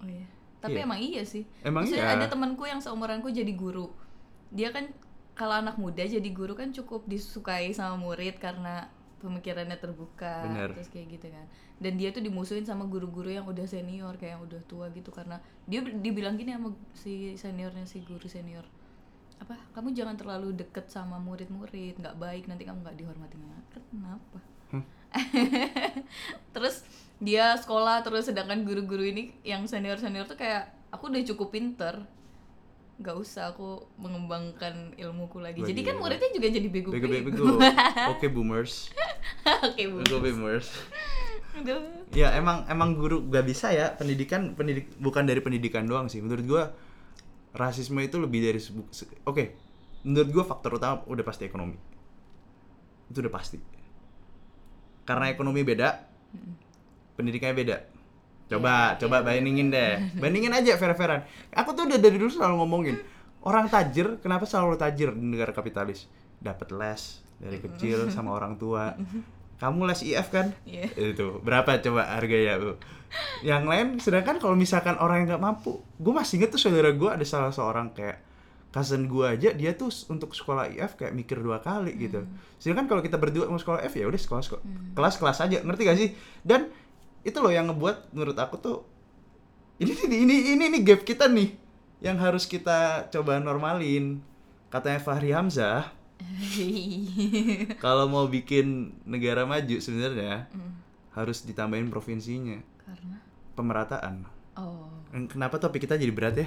Oh 0.00 0.08
iya. 0.08 0.26
Tapi 0.60 0.76
Iya. 0.76 0.84
emang 0.84 1.00
iya 1.00 1.22
sih. 1.24 1.44
Emang 1.64 1.88
Maksudnya 1.88 2.04
iya. 2.04 2.16
ada 2.16 2.26
temanku 2.28 2.64
yang 2.68 2.80
seumuranku 2.84 3.28
jadi 3.32 3.52
guru. 3.56 3.92
Dia 4.52 4.72
kan 4.76 4.92
kalau 5.38 5.56
anak 5.62 5.76
muda 5.80 6.04
jadi 6.04 6.30
guru 6.32 6.52
kan 6.56 6.72
cukup 6.76 7.08
disukai 7.08 7.72
sama 7.72 7.96
murid 7.96 8.36
karena 8.40 8.88
pemikirannya 9.20 9.76
terbuka 9.76 10.48
Bener. 10.48 10.72
terus 10.74 10.88
kayak 10.88 11.20
gitu 11.20 11.28
kan 11.28 11.46
dan 11.78 11.92
dia 12.00 12.10
tuh 12.10 12.24
dimusuhin 12.24 12.64
sama 12.64 12.88
guru-guru 12.88 13.28
yang 13.28 13.44
udah 13.44 13.68
senior 13.68 14.16
kayak 14.16 14.40
yang 14.40 14.42
udah 14.42 14.60
tua 14.64 14.88
gitu 14.90 15.12
karena 15.12 15.38
dia 15.68 15.84
dibilang 15.84 16.40
gini 16.40 16.56
sama 16.56 16.72
si 16.96 17.36
seniornya 17.36 17.84
si 17.84 18.00
guru 18.02 18.24
senior 18.26 18.64
apa 19.40 19.56
kamu 19.72 19.96
jangan 19.96 20.16
terlalu 20.20 20.52
deket 20.52 20.88
sama 20.92 21.16
murid-murid 21.16 21.96
nggak 22.00 22.16
baik 22.16 22.44
nanti 22.48 22.64
kamu 22.68 22.80
nggak 22.84 22.96
dihormati 22.96 23.36
kenapa 23.92 24.40
Hmm. 24.70 24.86
terus 26.54 26.86
dia 27.18 27.58
sekolah 27.58 28.06
terus 28.06 28.30
sedangkan 28.30 28.62
guru-guru 28.62 29.02
ini 29.02 29.34
yang 29.42 29.66
senior-senior 29.66 30.30
tuh 30.30 30.38
kayak 30.38 30.70
aku 30.94 31.10
udah 31.10 31.26
cukup 31.26 31.50
pinter 31.50 32.06
nggak 33.00 33.16
usah 33.16 33.50
aku 33.50 33.80
mengembangkan 33.96 34.92
ilmuku 34.94 35.40
lagi. 35.40 35.64
Lagi, 35.64 35.72
Jadi 35.72 35.80
kan 35.88 35.96
ya. 35.96 36.00
muridnya 36.04 36.30
juga 36.36 36.48
jadi 36.52 36.68
bego 36.68 36.92
Bego 36.92 37.08
bego. 37.08 37.28
bego. 37.32 37.44
Oke 38.12 38.28
boomers. 38.28 38.92
Oke 39.66 39.82
bu. 39.90 40.04
Bego 40.04 40.18
boomers. 40.20 40.68
Aduh. 41.58 41.82
Ya 42.14 42.34
emang 42.38 42.66
emang 42.70 42.94
guru 42.94 43.26
gak 43.26 43.46
bisa 43.46 43.74
ya 43.74 43.94
pendidikan 43.94 44.54
pendidik 44.54 44.90
bukan 44.98 45.26
dari 45.26 45.40
pendidikan 45.42 45.86
doang 45.86 46.06
sih. 46.06 46.22
Menurut 46.22 46.44
gua 46.46 46.62
rasisme 47.54 47.98
itu 48.02 48.16
lebih 48.18 48.40
dari 48.42 48.60
oke. 49.26 49.44
Menurut 50.06 50.28
gua 50.30 50.44
faktor 50.46 50.78
utama 50.78 51.02
udah 51.06 51.24
pasti 51.26 51.44
ekonomi. 51.46 51.76
Itu 53.10 53.20
udah 53.22 53.32
pasti. 53.34 53.58
Karena 55.02 55.26
ekonomi 55.32 55.66
beda, 55.66 55.88
pendidikannya 57.18 57.56
beda. 57.56 57.76
Coba, 58.50 58.98
Iya, 58.98 59.06
coba 59.06 59.16
iya, 59.22 59.26
bandingin 59.26 59.68
deh. 59.70 59.92
Bandingin 60.18 60.50
aja 60.50 60.74
fair-fairan. 60.74 61.22
Aku 61.54 61.70
tuh 61.74 61.86
udah 61.86 61.98
dari 62.02 62.18
dulu 62.18 62.30
selalu 62.30 62.54
ngomongin, 62.62 62.96
orang 63.46 63.70
tajir 63.70 64.18
kenapa 64.18 64.42
selalu 64.42 64.74
tajir 64.74 65.14
di 65.14 65.22
negara 65.22 65.54
kapitalis? 65.54 66.10
Dapat 66.40 66.68
les 66.72 67.02
dari 67.40 67.58
kecil 67.60 68.12
sama 68.12 68.36
orang 68.36 68.56
tua. 68.60 68.96
Kamu 69.60 69.84
les 69.84 70.00
IF 70.00 70.32
kan? 70.32 70.56
Iya. 70.64 70.88
Itu 70.96 71.44
berapa 71.44 71.76
coba 71.84 72.16
harganya 72.16 72.56
Bu? 72.56 72.80
Yang 73.44 73.64
lain 73.68 73.86
sedangkan 74.00 74.40
kalau 74.40 74.56
misalkan 74.56 74.96
orang 74.96 75.24
yang 75.24 75.36
nggak 75.36 75.44
mampu, 75.44 75.84
gue 76.00 76.12
masih 76.16 76.40
inget 76.40 76.56
tuh 76.56 76.60
saudara 76.60 76.88
gue 76.96 77.10
ada 77.10 77.26
salah 77.28 77.52
seorang 77.52 77.92
kayak 77.92 78.24
cousin 78.70 79.10
gue 79.10 79.26
aja 79.26 79.50
dia 79.50 79.74
tuh 79.74 79.90
untuk 80.08 80.30
sekolah 80.30 80.70
IF 80.70 80.94
kayak 80.94 81.12
mikir 81.12 81.42
dua 81.42 81.60
kali 81.60 81.92
gitu. 81.98 82.24
Sedangkan 82.56 82.86
kalau 82.86 83.02
kita 83.02 83.18
berdua 83.18 83.50
mau 83.50 83.58
sekolah 83.58 83.82
IF 83.84 83.98
ya 83.98 84.06
udah 84.06 84.20
sekolah 84.20 84.42
sekolah 84.46 84.62
kelas 84.94 85.14
kelas 85.18 85.38
aja 85.42 85.58
ngerti 85.60 85.82
gak 85.84 85.98
sih? 85.98 86.08
Dan 86.40 86.70
itu 87.26 87.36
loh 87.42 87.52
yang 87.52 87.68
ngebuat 87.68 88.16
menurut 88.16 88.38
aku 88.38 88.56
tuh 88.62 88.78
ini 89.76 89.92
ini 89.92 90.16
ini 90.24 90.34
ini, 90.56 90.64
ini 90.72 90.78
gap 90.80 91.04
kita 91.04 91.28
nih 91.28 91.52
yang 92.00 92.16
harus 92.16 92.48
kita 92.48 93.10
coba 93.12 93.36
normalin. 93.42 94.22
Katanya 94.70 95.02
Fahri 95.02 95.34
Hamzah 95.34 95.99
kalau 97.84 98.06
mau 98.06 98.26
bikin 98.26 98.66
negara 99.04 99.44
maju 99.44 99.76
sebenarnya 99.76 100.46
Hmm. 100.50 100.78
harus 101.12 101.42
ditambahin 101.42 101.88
provinsinya 101.88 102.60
Karena 102.80 103.16
pemerataan. 103.54 104.24
oh 104.56 104.86
Kenapa 105.10 105.58
topik 105.58 105.82
kita 105.82 105.98
jadi 105.98 106.14
berat 106.14 106.38
ya? 106.38 106.46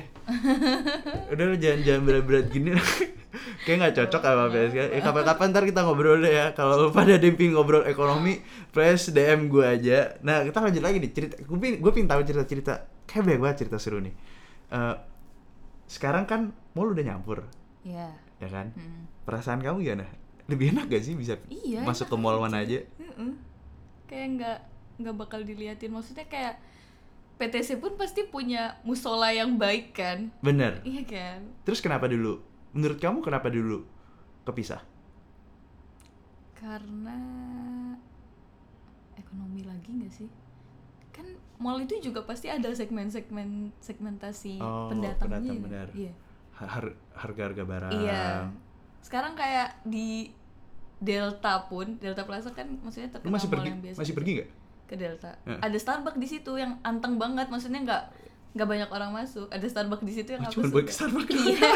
Udah 1.28 1.46
lu 1.46 1.60
jangan 1.60 1.84
jangan 1.84 2.02
berat-berat 2.08 2.48
gini. 2.48 2.72
Kayak 3.68 3.76
nggak 3.76 3.96
cocok 4.00 4.22
sama 4.24 4.46
PSK. 4.48 4.80
Eh, 4.88 5.02
kapan-kapan 5.04 5.48
ntar 5.52 5.64
kita 5.68 5.84
ngobrol 5.84 6.24
deh 6.24 6.32
ya. 6.32 6.46
Kalau 6.56 6.80
lu 6.80 6.90
pada 6.90 7.20
demping 7.20 7.52
ngobrol 7.52 7.84
ekonomi, 7.84 8.40
press 8.72 9.12
DM 9.12 9.52
gue 9.52 9.68
aja. 9.68 10.16
Nah 10.24 10.48
kita 10.48 10.64
lanjut 10.64 10.80
lagi 10.80 11.04
nih 11.04 11.12
cerita. 11.12 11.36
Gue 11.44 11.76
gue 11.76 11.92
pingin 11.92 12.08
tahu 12.08 12.24
cerita-cerita. 12.24 12.88
Kayak 13.04 13.24
banyak 13.28 13.42
banget 13.44 13.58
cerita 13.68 13.78
seru 13.84 14.00
nih. 14.00 14.16
Eh, 14.72 14.96
sekarang 15.84 16.24
kan 16.24 16.42
mall 16.72 16.96
udah 16.96 17.04
nyampur, 17.04 17.44
ya. 17.84 18.16
Ya 18.44 18.50
kan? 18.50 18.68
Hmm. 18.74 19.08
Perasaan 19.24 19.60
kamu 19.60 19.78
gimana? 19.82 20.06
Lebih 20.46 20.72
enak 20.72 20.86
gak 20.88 21.02
sih 21.02 21.16
bisa 21.16 21.40
Iya, 21.48 21.82
masuk 21.82 22.08
ke 22.08 22.16
mall 22.16 22.36
mana 22.38 22.60
aja? 22.60 22.84
Mm-mm. 22.98 23.40
Kayak 24.06 24.28
nggak 24.36 24.60
nggak 25.00 25.16
bakal 25.18 25.40
diliatin. 25.42 25.90
Maksudnya 25.90 26.28
kayak 26.28 26.60
PTC 27.34 27.76
pun 27.78 27.96
pasti 27.96 28.24
punya 28.26 28.78
musola 28.84 29.30
yang 29.30 29.56
baik 29.56 29.94
kan? 29.94 30.30
Bener. 30.40 30.84
Iya 30.84 31.02
kan? 31.04 31.40
Terus 31.64 31.80
kenapa 31.80 32.06
dulu? 32.06 32.44
Menurut 32.72 33.00
kamu 33.00 33.20
kenapa 33.20 33.48
dulu 33.48 33.88
kepisah? 34.44 34.84
Karena 36.54 37.18
ekonomi 39.16 39.64
lagi 39.64 39.90
nggak 39.94 40.14
sih? 40.14 40.30
Kan 41.10 41.26
mall 41.58 41.80
itu 41.80 42.00
juga 42.02 42.24
pasti 42.24 42.48
ada 42.48 42.68
segmen-segmen 42.70 43.72
segmentasi 43.80 44.58
Oh, 44.60 44.90
pendatangnya. 44.90 45.40
pendatang, 45.40 45.56
ya? 45.56 45.62
benar. 45.62 45.88
Iya. 45.94 46.12
Har- 46.54 46.98
harga-harga 47.14 47.64
barang. 47.64 47.92
Iya. 47.94 48.50
Sekarang 49.00 49.34
kayak 49.34 49.82
di 49.84 50.32
Delta 50.98 51.68
pun, 51.68 52.00
Delta 52.00 52.24
Plaza 52.24 52.50
kan 52.52 52.70
maksudnya 52.80 53.12
terkenal 53.12 53.36
masih 53.36 53.50
pergi 53.52 53.70
yang 53.70 53.82
biasa. 53.82 54.00
masih 54.00 54.16
pergi 54.16 54.32
nggak? 54.40 54.50
ke 54.84 54.96
Delta. 54.96 55.32
Heeh. 55.44 55.60
Ada 55.60 55.78
Starbucks 55.80 56.20
di 56.20 56.28
situ 56.28 56.52
yang 56.54 56.78
anteng 56.82 57.16
banget, 57.16 57.48
maksudnya 57.48 57.82
nggak 57.82 58.04
nggak 58.54 58.68
banyak 58.68 58.90
orang 58.92 59.12
masuk. 59.12 59.48
Ada 59.50 59.66
Starbucks 59.66 60.06
di 60.06 60.14
situ 60.14 60.30
yang 60.32 60.44
Oh, 60.44 60.48
aku 60.48 60.54
cuman 60.54 60.66
suka. 60.70 60.76
buat 60.76 60.86
ke 60.86 60.94
Starbucks. 60.94 61.32
Iya. 61.34 61.72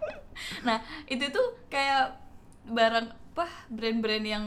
nah 0.66 0.78
itu 1.06 1.24
tuh 1.28 1.46
kayak 1.68 2.16
barang 2.64 3.08
apa 3.32 3.48
brand-brand 3.72 4.26
yang 4.28 4.44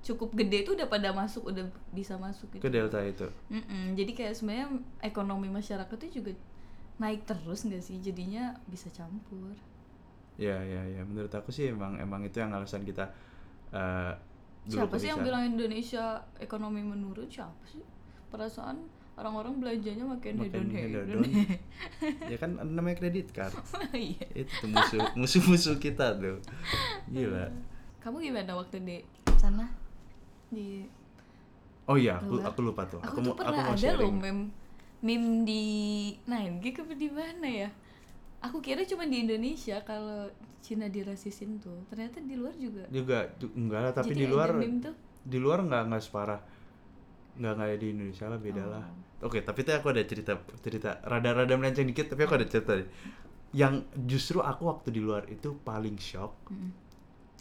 cukup 0.00 0.36
gede 0.36 0.62
itu 0.62 0.70
udah 0.78 0.86
pada 0.86 1.10
masuk, 1.10 1.50
udah 1.50 1.66
bisa 1.90 2.14
masuk 2.14 2.46
gitu. 2.54 2.62
Ke 2.62 2.70
Delta 2.70 3.02
itu. 3.02 3.26
Mm-mm, 3.50 3.98
Jadi 3.98 4.12
kayak 4.14 4.38
sebenarnya 4.38 4.68
ekonomi 5.02 5.50
masyarakat 5.50 5.96
itu 6.04 6.22
juga 6.22 6.30
naik 6.96 7.28
terus 7.28 7.64
nggak 7.64 7.82
sih? 7.82 8.00
Jadinya 8.00 8.56
bisa 8.66 8.88
campur. 8.92 9.52
Ya, 10.36 10.60
ya, 10.60 10.82
ya. 10.84 11.02
Menurut 11.04 11.32
aku 11.32 11.48
sih 11.48 11.72
emang 11.72 11.96
emang 11.96 12.20
itu 12.24 12.40
yang 12.40 12.52
alasan 12.52 12.84
kita 12.84 13.08
eh 13.72 14.12
dulu 14.66 14.82
Siapa 14.82 14.94
sih 14.98 15.08
yang 15.14 15.22
bilang 15.22 15.42
Indonesia 15.46 16.18
ekonomi 16.36 16.82
menurun? 16.82 17.28
Siapa 17.30 17.64
sih? 17.70 17.82
Perasaan 18.28 18.82
orang-orang 19.16 19.56
belanjanya 19.62 20.04
makin 20.04 20.36
Makin 20.36 20.68
hedon-hedon. 20.68 21.06
hedon. 21.08 21.24
ya 22.32 22.36
kan 22.36 22.50
namanya 22.60 22.96
kredit 23.00 23.32
card. 23.32 23.54
Iya. 23.96 24.26
itu 24.44 24.52
tuh 24.60 24.68
musuh 24.68 25.00
musuh-musuh 25.16 25.76
kita 25.80 26.20
tuh. 26.20 26.36
Gila. 27.08 27.48
Kamu 28.04 28.20
gimana 28.20 28.52
waktu 28.54 28.76
di 28.84 28.96
sana? 29.40 29.66
Di 30.52 30.84
Oh 31.86 31.94
iya, 31.94 32.18
aku 32.18 32.42
aku 32.42 32.60
lupa 32.66 32.82
tuh. 32.90 32.98
aku, 32.98 33.22
mau 33.22 33.30
tuh 33.38 33.46
pernah 33.46 33.62
mau 33.62 33.70
ada 33.70 33.94
loh 33.94 34.10
sharing. 34.10 34.50
Meme 35.00 35.42
di 35.42 35.64
9G 36.22 36.64
apa 36.78 36.94
di 36.94 37.08
mana 37.08 37.46
ya? 37.46 37.70
Aku 38.40 38.60
kira 38.60 38.84
cuma 38.84 39.04
di 39.04 39.20
Indonesia 39.20 39.80
kalau 39.82 40.28
Cina 40.58 40.86
dirasisin 40.86 41.58
tuh. 41.58 41.84
Ternyata 41.86 42.20
di 42.20 42.34
luar 42.34 42.54
juga. 42.54 42.84
juga 42.88 43.18
ju- 43.36 43.52
enggak 43.54 43.80
lah 43.80 43.92
tapi 43.92 44.12
Jadi 44.12 44.20
di 44.20 44.26
luar 44.26 44.48
di 45.22 45.38
luar 45.38 45.58
nggak 45.60 45.82
nggak 45.86 46.02
separah 46.02 46.40
nggak 47.36 47.54
kayak 47.54 47.76
di 47.76 47.86
Indonesia 47.90 48.26
lah 48.26 48.38
beda 48.38 48.62
Oh. 48.62 48.70
lah 48.70 48.84
oke 49.20 49.38
tapi 49.42 49.60
tuh 49.60 49.74
aku 49.74 49.90
ada 49.90 50.00
cerita 50.02 50.32
cerita 50.58 51.02
rada-rada 51.02 51.52
melenceng 51.52 51.84
dikit 51.84 52.08
tapi 52.08 52.24
aku 52.24 52.34
ada 52.34 52.46
cerita 52.46 52.72
deh. 52.74 52.88
yang 53.52 53.74
justru 54.06 54.38
aku 54.38 54.64
waktu 54.64 54.88
di 54.88 55.00
luar 55.00 55.26
itu 55.26 55.52
paling 55.60 55.98
shock 55.98 56.32
Mm-mm. 56.48 56.70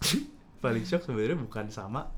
paling 0.64 0.84
shock 0.84 1.06
sebenarnya 1.06 1.38
bukan 1.38 1.70
sama 1.70 2.10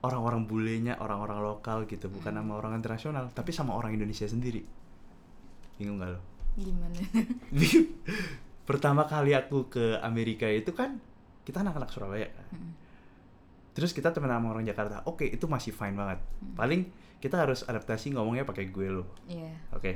orang-orang 0.00 0.44
bulenya 0.44 0.94
orang-orang 0.96 1.40
lokal 1.40 1.82
gitu 1.84 2.06
bukan 2.06 2.30
Hmm. 2.32 2.46
sama 2.46 2.52
orang 2.56 2.72
internasional 2.74 3.24
tapi 3.30 3.50
sama 3.50 3.72
orang 3.72 3.92
Indonesia 3.92 4.24
sendiri 4.24 4.62
bingung 5.76 5.98
gak 5.98 6.12
lo 6.12 6.20
Gimana? 6.54 6.98
pertama 8.68 9.04
kali 9.04 9.32
aku 9.32 9.66
ke 9.68 9.96
Amerika 9.98 10.44
itu 10.44 10.70
kan 10.70 10.98
kita 11.42 11.62
anak-anak 11.62 11.88
Surabaya 11.88 12.28
Mm-mm. 12.50 12.72
terus 13.72 13.90
kita 13.90 14.10
temen 14.10 14.28
sama 14.28 14.50
orang 14.50 14.62
Jakarta 14.62 15.00
oke 15.04 15.24
itu 15.24 15.46
masih 15.46 15.70
fine 15.70 15.94
banget 15.94 16.18
paling 16.52 16.86
kita 17.18 17.34
harus 17.34 17.62
adaptasi 17.62 18.12
ngomongnya 18.12 18.42
pakai 18.42 18.68
gue 18.68 18.88
lo 18.92 19.04
Iya. 19.26 19.54
oke 19.72 19.92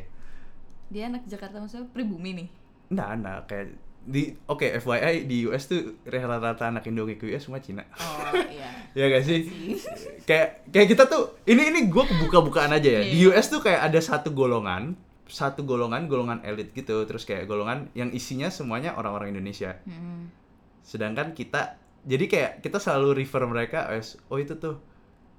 Dia 0.89 1.09
anak 1.09 1.25
Jakarta 1.25 1.57
maksudnya 1.57 1.89
pribumi 1.89 2.37
nih. 2.37 2.49
Nggak, 2.93 3.09
enggak 3.17 3.39
kayak 3.49 3.67
di 4.03 4.35
oke 4.45 4.67
FYI 4.77 5.25
di 5.25 5.47
US 5.47 5.67
tuh 5.67 6.03
rata-rata 6.03 6.67
anak 6.67 6.83
Indo 6.85 7.07
ke 7.07 7.23
US 7.31 7.47
semua 7.47 7.59
Cina 7.59 7.87
Oh 7.95 8.35
iya. 8.51 8.71
ya 8.93 9.05
gak 9.09 9.23
sih 9.23 9.47
kayak 10.29 10.67
kayak 10.69 10.87
kita 10.91 11.07
tuh 11.07 11.39
ini 11.45 11.71
ini 11.71 11.81
gue 11.87 12.05
buka-bukaan 12.21 12.71
aja 12.71 12.99
ya 12.99 13.03
di 13.03 13.23
Iya. 13.23 13.31
US 13.31 13.47
tuh 13.49 13.61
kayak 13.61 13.87
ada 13.87 13.99
satu 13.99 14.31
golongan 14.31 14.99
satu 15.25 15.63
golongan 15.63 16.07
golongan 16.07 16.43
elit 16.43 16.71
gitu 16.71 17.07
terus 17.07 17.23
kayak 17.23 17.47
golongan 17.47 17.89
yang 17.93 18.11
isinya 18.11 18.47
semuanya 18.49 18.93
orang-orang 18.93 19.33
Indonesia 19.33 19.79
Mm-mm. 19.85 20.29
sedangkan 20.83 21.33
kita 21.33 21.79
jadi 22.03 22.25
kayak 22.27 22.53
kita 22.61 22.77
selalu 22.77 23.17
refer 23.17 23.47
mereka 23.47 23.87
as 23.87 24.19
oh 24.29 24.37
itu 24.37 24.59
tuh 24.59 24.83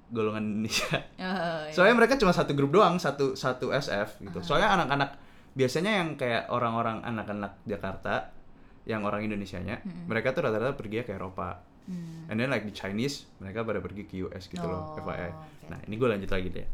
golongan 0.08 0.42
Indonesia 0.42 0.98
Oh, 1.20 1.30
iya. 1.62 1.70
soalnya 1.70 1.94
mereka 1.94 2.16
cuma 2.16 2.32
satu 2.32 2.52
grup 2.52 2.72
doang 2.72 2.98
satu 2.98 3.36
satu 3.36 3.70
SF 3.70 4.18
gitu 4.24 4.40
soalnya 4.42 4.74
anak-anak 4.74 5.10
biasanya 5.54 6.02
yang 6.02 6.18
kayak 6.18 6.50
orang-orang 6.50 6.98
anak-anak 7.06 7.62
Jakarta 7.62 8.33
yang 8.84 9.02
orang 9.02 9.24
Indonesianya 9.24 9.80
Mm-mm. 9.80 10.04
mereka 10.06 10.30
tuh 10.30 10.44
rata-rata 10.44 10.74
pergi 10.74 11.02
ke 11.02 11.12
Eropa 11.12 11.72
Hmm. 11.84 12.24
and 12.32 12.40
then 12.40 12.48
like 12.48 12.64
di 12.64 12.72
Chinese 12.72 13.28
mereka 13.36 13.60
pada 13.60 13.76
pergi 13.76 14.08
ke 14.08 14.16
US 14.24 14.48
gitu 14.48 14.64
loh 14.64 14.96
Oh, 14.96 15.04
FYI 15.04 15.28
oke. 15.28 15.68
nah 15.68 15.76
ini 15.84 16.00
gue 16.00 16.08
lanjut 16.08 16.32
lagi 16.32 16.48
deh 16.48 16.64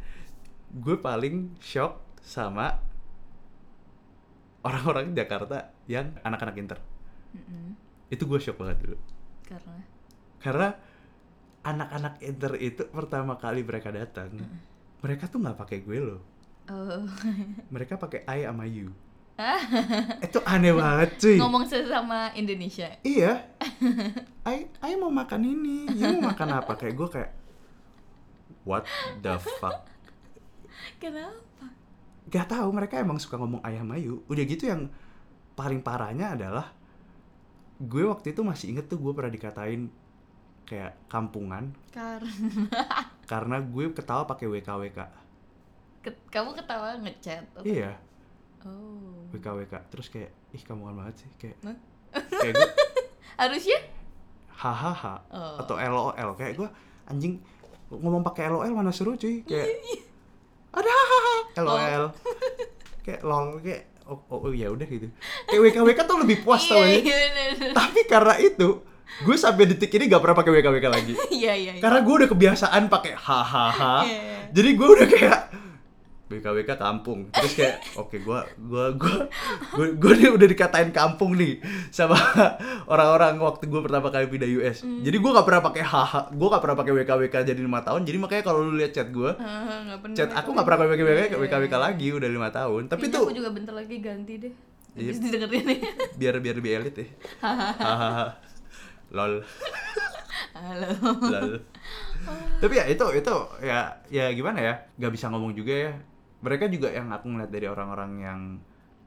gue 0.70 0.96
paling 1.02 1.58
shock 1.58 1.98
sama 2.22 2.78
orang-orang 4.62 5.10
Jakarta 5.16 5.74
yang 5.90 6.14
anak-anak 6.22 6.54
inter 6.62 6.78
Mm-mm. 7.34 7.74
itu 8.06 8.22
gue 8.22 8.38
shock 8.38 8.54
banget 8.54 8.86
dulu 8.86 8.96
Karena 9.42 9.74
karena 10.38 10.68
anak-anak 11.60 12.14
inter 12.22 12.52
itu 12.62 12.82
pertama 12.86 13.34
kali 13.34 13.66
mereka 13.66 13.90
datang 13.90 14.30
mereka 15.02 15.26
tuh 15.26 15.42
nggak 15.42 15.58
pakai 15.58 15.82
gue 15.82 15.98
loh 15.98 16.20
oh. 16.70 17.02
mereka 17.74 17.98
pakai 17.98 18.22
I 18.24 18.46
sama 18.46 18.62
you 18.64 18.94
itu 20.26 20.38
aneh 20.44 20.72
banget 20.74 21.10
cuy 21.18 21.36
ngomong 21.40 21.64
sesama 21.64 22.30
Indonesia. 22.32 22.88
iya 23.02 23.48
I 24.82 24.94
mau 24.96 25.10
makan 25.10 25.42
ini 25.44 25.88
you 25.94 26.20
mau 26.20 26.32
makan 26.32 26.60
apa 26.60 26.72
kayak 26.76 26.94
gue 26.96 27.08
kayak 27.08 27.30
what 28.64 28.84
the 29.20 29.36
fuck 29.58 29.86
Kenapa? 31.00 31.64
gak 32.28 32.46
tahu 32.48 32.68
mereka 32.70 33.00
emang 33.00 33.16
suka 33.16 33.40
ngomong 33.40 33.64
ayam 33.64 33.88
ayu 33.92 34.20
udah 34.28 34.44
gitu 34.44 34.68
yang 34.68 34.92
paling 35.56 35.80
parahnya 35.80 36.36
adalah 36.36 36.72
gue 37.80 38.04
waktu 38.04 38.36
itu 38.36 38.44
masih 38.44 38.76
inget 38.76 38.86
tuh 38.86 39.00
gue 39.00 39.12
pernah 39.16 39.32
dikatain 39.32 39.88
kayak 40.68 40.94
kampungan 41.08 41.72
Karena 41.90 42.30
karena 43.26 43.56
gue 43.58 43.90
ketawa 43.90 44.22
pakai 44.26 44.46
WKWK. 44.46 44.98
Ket- 46.02 46.24
kamu 46.30 46.54
ketawa 46.58 46.98
ngechat. 46.98 47.46
Iya, 47.62 47.94
Oh. 48.62 49.24
WKWK. 49.30 49.74
Terus 49.88 50.06
kayak 50.06 50.30
ih 50.50 50.62
kampungan 50.62 50.94
banget 50.96 51.14
sih 51.20 51.30
kayak 51.36 51.56
Hah? 51.62 51.76
kayak 52.34 52.54
gue 52.54 52.70
Harusnya? 53.40 53.78
hahaha 54.52 55.16
Oh. 55.30 55.56
atau 55.58 55.74
LOL 55.74 56.30
kayak 56.34 56.52
gue 56.54 56.68
anjing 57.06 57.40
ngomong 57.88 58.20
pakai 58.22 58.46
LOL 58.46 58.68
mana 58.68 58.90
seru 58.90 59.14
cuy 59.14 59.40
kayak 59.40 59.72
ada 60.76 60.84
hahaha 60.86 61.36
LOL 61.58 62.04
kayak 63.06 63.20
lol 63.22 63.56
kayak 63.58 63.88
oh, 64.04 64.20
oh, 64.28 64.44
oh, 64.44 64.52
ya 64.52 64.68
udah 64.68 64.84
gitu 64.84 65.08
kayak 65.46 65.60
WKWK 65.64 65.98
tuh 66.04 66.18
lebih 66.20 66.44
puas 66.44 66.60
tau 66.62 66.76
Iya, 66.76 66.92
sih? 66.92 67.00
iya, 67.02 67.72
tapi 67.72 68.04
karena 68.04 68.36
itu 68.36 68.84
gue 69.18 69.34
sampai 69.34 69.64
detik 69.66 69.90
ini 69.90 70.06
gak 70.06 70.20
pernah 70.20 70.36
pakai 70.36 70.52
WKWK 70.52 70.86
lagi 70.86 71.12
Iya, 71.32 71.52
iya. 71.56 71.72
iya. 71.74 71.80
karena 71.80 71.98
gue 72.00 72.14
udah 72.14 72.28
kebiasaan 72.28 72.82
pakai 72.86 73.16
hahaha 73.16 74.04
jadi 74.52 74.70
gue 74.70 74.88
udah 74.92 75.08
kayak 75.08 75.40
WKWK 76.30 76.78
kampung 76.78 77.26
terus 77.28 77.52
kayak 77.52 77.82
oke 77.98 78.14
gue 78.14 78.38
gue 78.56 78.84
gue 78.94 79.16
gue 79.74 79.86
gue 79.98 80.12
nih 80.14 80.30
udah 80.30 80.46
dikatain 80.46 80.90
kampung 80.90 81.34
nih 81.34 81.58
sama 81.90 82.14
orang-orang 82.86 83.34
waktu 83.36 83.66
gue 83.66 83.80
pertama 83.82 84.08
kali 84.08 84.26
pindah 84.26 84.46
US 84.62 84.78
Hmm. 84.80 85.02
jadi 85.02 85.18
gue 85.18 85.30
gak 85.30 85.42
pernah 85.42 85.60
pakai 85.60 85.82
haha 85.82 86.30
gue 86.30 86.48
gak 86.48 86.62
pernah 86.62 86.76
pakai 86.78 86.92
WKWK 86.94 87.34
jadi 87.44 87.58
lima 87.58 87.82
tahun 87.82 88.06
jadi 88.06 88.16
makanya 88.16 88.42
kalau 88.42 88.62
lu 88.62 88.78
lihat 88.78 88.94
chat 88.94 89.10
gue 89.10 89.30
nggak 89.90 89.98
pernah. 90.00 90.14
chat 90.14 90.30
aku 90.30 90.48
gak 90.54 90.64
pernah 90.64 90.78
pakai 90.78 90.94
WKWK 90.94 91.10
Iya, 91.10 91.26
iya, 91.26 91.36
WKWK 91.36 91.74
iya. 91.74 91.78
lagi 91.82 92.06
udah 92.14 92.28
lima 92.30 92.48
tahun 92.48 92.82
tapi 92.86 93.00
Kayaknya 93.02 93.18
tuh 93.18 93.26
aku 93.26 93.34
juga 93.34 93.50
bentar 93.50 93.74
lagi 93.74 93.96
ganti 93.98 94.34
deh. 94.38 94.52
Iya. 94.94 95.10
Didengerin 95.12 95.64
nih. 95.66 95.78
biar 96.22 96.34
biar 96.38 96.54
lebih 96.56 96.72
elit 96.78 96.94
ya 96.94 97.06
lol 99.16 99.42
Halo. 100.50 100.88
Lalu. 101.24 101.56
Tapi 102.60 102.74
ya 102.74 102.84
itu 102.86 103.06
itu 103.14 103.34
ya 103.62 103.78
ya 104.06 104.28
gimana 104.30 104.58
ya? 104.60 104.74
Gak 104.98 105.12
bisa 105.14 105.30
ngomong 105.30 105.54
juga 105.54 105.72
ya. 105.72 105.92
Mereka 106.40 106.72
juga 106.72 106.88
yang 106.92 107.12
aku 107.12 107.28
ngeliat 107.28 107.50
dari 107.52 107.66
orang-orang 107.68 108.12
yang 108.20 108.40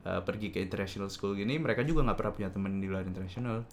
uh, 0.06 0.22
pergi 0.22 0.54
ke 0.54 0.62
international 0.62 1.10
school 1.10 1.34
gini, 1.34 1.58
mereka 1.58 1.82
juga 1.82 2.06
nggak 2.06 2.18
pernah 2.18 2.34
punya 2.34 2.50
temen 2.54 2.78
di 2.78 2.88
luar 2.88 3.06
international. 3.06 3.66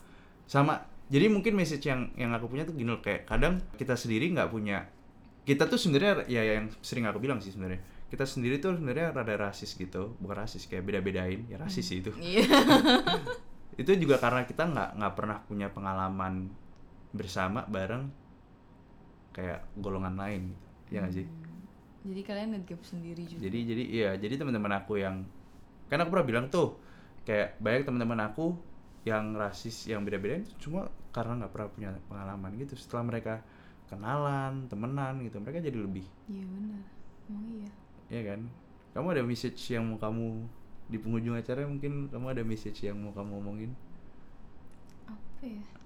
Sama. 0.48 0.80
Jadi 1.10 1.26
mungkin 1.26 1.58
message 1.58 1.90
yang 1.90 2.14
yang 2.14 2.30
aku 2.30 2.46
punya 2.46 2.62
tuh 2.62 2.72
gini 2.78 2.86
loh, 2.86 3.02
kayak 3.02 3.26
kadang 3.26 3.58
kita 3.74 3.98
sendiri 3.98 4.30
nggak 4.30 4.48
punya 4.48 4.86
kita 5.42 5.66
tuh 5.66 5.80
sebenarnya 5.80 6.28
ya 6.30 6.42
yang 6.46 6.70
sering 6.84 7.08
aku 7.08 7.18
bilang 7.18 7.40
sih 7.40 7.50
sebenarnya 7.50 7.80
kita 8.06 8.22
sendiri 8.28 8.62
tuh 8.62 8.76
sebenarnya 8.76 9.10
rada 9.10 9.34
rasis 9.34 9.74
gitu 9.74 10.14
bukan 10.22 10.44
rasis 10.46 10.68
kayak 10.70 10.84
beda-bedain 10.86 11.48
ya 11.48 11.56
rasis 11.58 11.90
sih 11.90 12.04
itu 12.04 12.12
Iya. 12.20 12.46
itu 13.80 13.90
juga 13.96 14.20
karena 14.20 14.44
kita 14.44 14.68
nggak 14.68 14.90
nggak 15.00 15.12
pernah 15.16 15.38
punya 15.42 15.72
pengalaman 15.72 16.52
bersama 17.10 17.64
bareng 17.66 18.12
kayak 19.32 19.64
golongan 19.78 20.14
lain 20.14 20.42
gitu. 20.52 20.94
ya 20.94 20.98
nggak 21.02 21.14
sih 21.18 21.26
Jadi 22.00 22.20
kalian 22.24 22.48
ngegap 22.56 22.80
sendiri 22.80 23.22
juga. 23.28 23.40
jadi 23.44 23.58
jadi 23.60 23.84
iya 23.84 24.10
jadi 24.16 24.34
teman-teman 24.40 24.72
aku 24.80 24.96
yang 24.96 25.20
kan 25.92 26.00
aku 26.00 26.08
pernah 26.16 26.26
bilang 26.26 26.46
tuh 26.48 26.80
kayak 27.28 27.60
banyak 27.60 27.84
teman-teman 27.84 28.20
aku 28.24 28.56
yang 29.04 29.36
rasis 29.36 29.88
yang 29.88 30.00
beda-beda 30.04 30.40
itu 30.40 30.52
cuma 30.68 30.88
karena 31.12 31.44
nggak 31.44 31.52
pernah 31.52 31.68
punya 31.72 31.90
pengalaman 32.08 32.50
gitu 32.56 32.72
setelah 32.76 33.04
mereka 33.10 33.34
kenalan 33.90 34.64
temenan 34.70 35.20
gitu 35.26 35.36
mereka 35.42 35.60
jadi 35.60 35.76
lebih 35.76 36.06
Iya 36.30 36.44
benar. 36.46 36.82
Emang 37.28 37.46
iya. 37.52 37.70
ya 38.08 38.22
kan 38.32 38.40
kamu 38.96 39.06
ada 39.18 39.22
message 39.22 39.60
yang 39.70 39.84
mau 39.86 39.98
kamu 40.00 40.26
di 40.90 40.98
penghujung 40.98 41.36
acara 41.38 41.62
mungkin 41.68 42.10
kamu 42.10 42.26
ada 42.34 42.42
message 42.42 42.82
yang 42.82 42.98
mau 42.98 43.12
kamu 43.14 43.32
omongin 43.38 43.70
Apa 45.08 45.44
ya? 45.46 45.79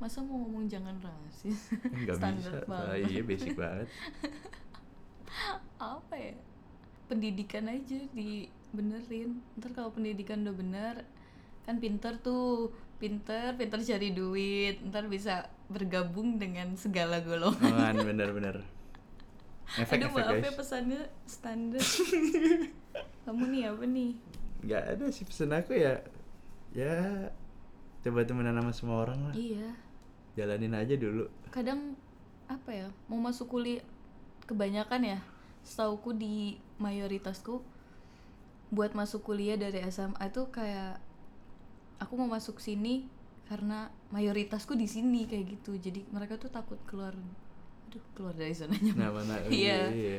Masa 0.00 0.24
mau 0.24 0.40
ngomong 0.40 0.64
jangan 0.64 0.96
rasis? 1.04 1.76
nggak 1.76 2.16
Standar 2.20 2.64
bisa 2.64 2.64
banget. 2.64 2.88
Ah, 2.88 2.96
iya 2.96 3.20
basic 3.20 3.52
banget. 3.52 3.88
Apa 5.76 6.14
ya? 6.16 6.34
Pendidikan 7.04 7.68
aja 7.68 8.00
dibenerin. 8.16 9.44
Ntar 9.60 9.76
kalau 9.76 9.92
pendidikan 9.92 10.40
udah 10.40 10.56
bener 10.56 10.94
kan 11.68 11.76
pinter 11.76 12.16
tuh. 12.24 12.72
Pinter 12.96 13.60
pinter 13.60 13.76
cari 13.84 14.16
duit. 14.16 14.80
Ntar 14.88 15.04
bisa 15.12 15.52
bergabung 15.68 16.40
dengan 16.40 16.72
segala 16.80 17.20
golongan. 17.20 17.68
Aman, 17.68 17.96
bener-bener 18.00 18.64
efek 19.78 20.02
aduh 20.02 20.10
efek 20.10 20.26
maaf 20.26 20.42
ya 20.42 20.52
pesannya 20.56 21.00
standar. 21.28 21.84
Kamu 23.28 23.52
nih 23.52 23.68
apa 23.68 23.84
nih? 23.84 24.16
Nggak 24.64 24.82
ada 24.96 25.04
sih 25.12 25.28
pesan 25.28 25.52
aku 25.52 25.76
ya. 25.76 26.00
Ya 26.72 27.28
coba 28.00 28.24
temenan 28.24 28.56
sama 28.56 28.72
semua 28.72 29.04
orang 29.04 29.20
lah. 29.28 29.34
Iya 29.36 29.89
jalanin 30.40 30.72
aja 30.72 30.96
dulu 30.96 31.28
kadang 31.52 31.94
apa 32.48 32.70
ya 32.72 32.88
mau 33.06 33.20
masuk 33.20 33.52
kuliah 33.52 33.84
kebanyakan 34.48 35.16
ya 35.16 35.18
setauku 35.62 36.16
di 36.16 36.56
mayoritasku 36.80 37.60
buat 38.72 38.96
masuk 38.96 39.22
kuliah 39.26 39.60
dari 39.60 39.84
SMA 39.92 40.32
tuh 40.32 40.48
kayak 40.48 40.98
aku 42.00 42.16
mau 42.16 42.30
masuk 42.32 42.58
sini 42.58 43.06
karena 43.50 43.90
mayoritasku 44.14 44.78
di 44.78 44.86
sini 44.86 45.26
kayak 45.26 45.58
gitu 45.58 45.74
jadi 45.76 46.06
mereka 46.14 46.38
tuh 46.38 46.48
takut 46.50 46.78
keluar 46.86 47.12
aduh 47.90 48.02
keluar 48.14 48.34
dari 48.34 48.54
zona 48.54 48.78
nyaman 48.78 48.98
nah 48.98 49.10
mana 49.10 49.34
Iya. 49.50 49.90
iya. 49.90 50.18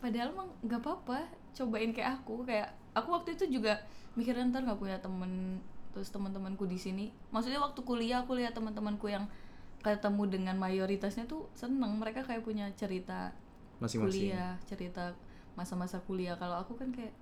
padahal 0.00 0.32
emang 0.32 0.48
nggak 0.64 0.80
apa-apa 0.80 1.28
cobain 1.52 1.92
kayak 1.92 2.24
aku 2.24 2.44
kayak 2.48 2.72
aku 2.96 3.08
waktu 3.12 3.36
itu 3.36 3.60
juga 3.60 3.84
mikirin 4.16 4.48
ntar 4.48 4.64
nggak 4.64 4.80
punya 4.80 4.96
temen 4.98 5.60
terus 5.92 6.10
teman-temanku 6.10 6.64
di 6.66 6.80
sini 6.80 7.12
maksudnya 7.30 7.60
waktu 7.62 7.84
kuliah 7.84 8.24
aku 8.24 8.34
lihat 8.34 8.56
teman-temanku 8.56 9.06
yang 9.12 9.28
ketemu 9.84 10.22
dengan 10.26 10.56
mayoritasnya 10.56 11.28
tuh 11.28 11.46
seneng 11.52 12.00
mereka 12.00 12.24
kayak 12.24 12.40
punya 12.40 12.72
cerita 12.74 13.36
masing-masing 13.78 14.32
kuliah 14.32 14.56
cerita 14.64 15.12
masa-masa 15.54 16.00
kuliah 16.02 16.34
kalau 16.40 16.56
aku 16.58 16.74
kan 16.74 16.88
kayak 16.90 17.12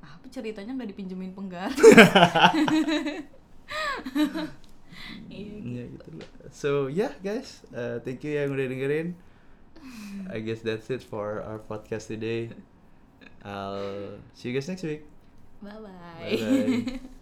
"Ah, 0.00 0.14
apa 0.16 0.26
ceritanya 0.30 0.72
nggak 0.78 0.94
dipinjemin 0.94 1.34
penggar 1.34 1.70
iya 5.32 5.82
gitu 5.88 6.10
lah. 6.20 6.28
So 6.52 6.86
yeah 6.86 7.12
guys, 7.24 7.64
uh, 7.72 7.98
thank 8.04 8.22
you 8.24 8.36
yang 8.36 8.52
udah 8.52 8.66
dengerin. 8.68 9.16
I 10.30 10.38
guess 10.38 10.62
that's 10.62 10.86
it 10.94 11.02
for 11.02 11.42
our 11.42 11.58
podcast 11.58 12.06
today. 12.06 12.54
I'll 13.42 14.22
see 14.38 14.50
you 14.50 14.54
guys 14.54 14.68
next 14.70 14.86
week. 14.86 15.02
bye 15.62 15.78
bye 15.78 15.90
Bye 16.38 16.38
bye. 16.98 17.18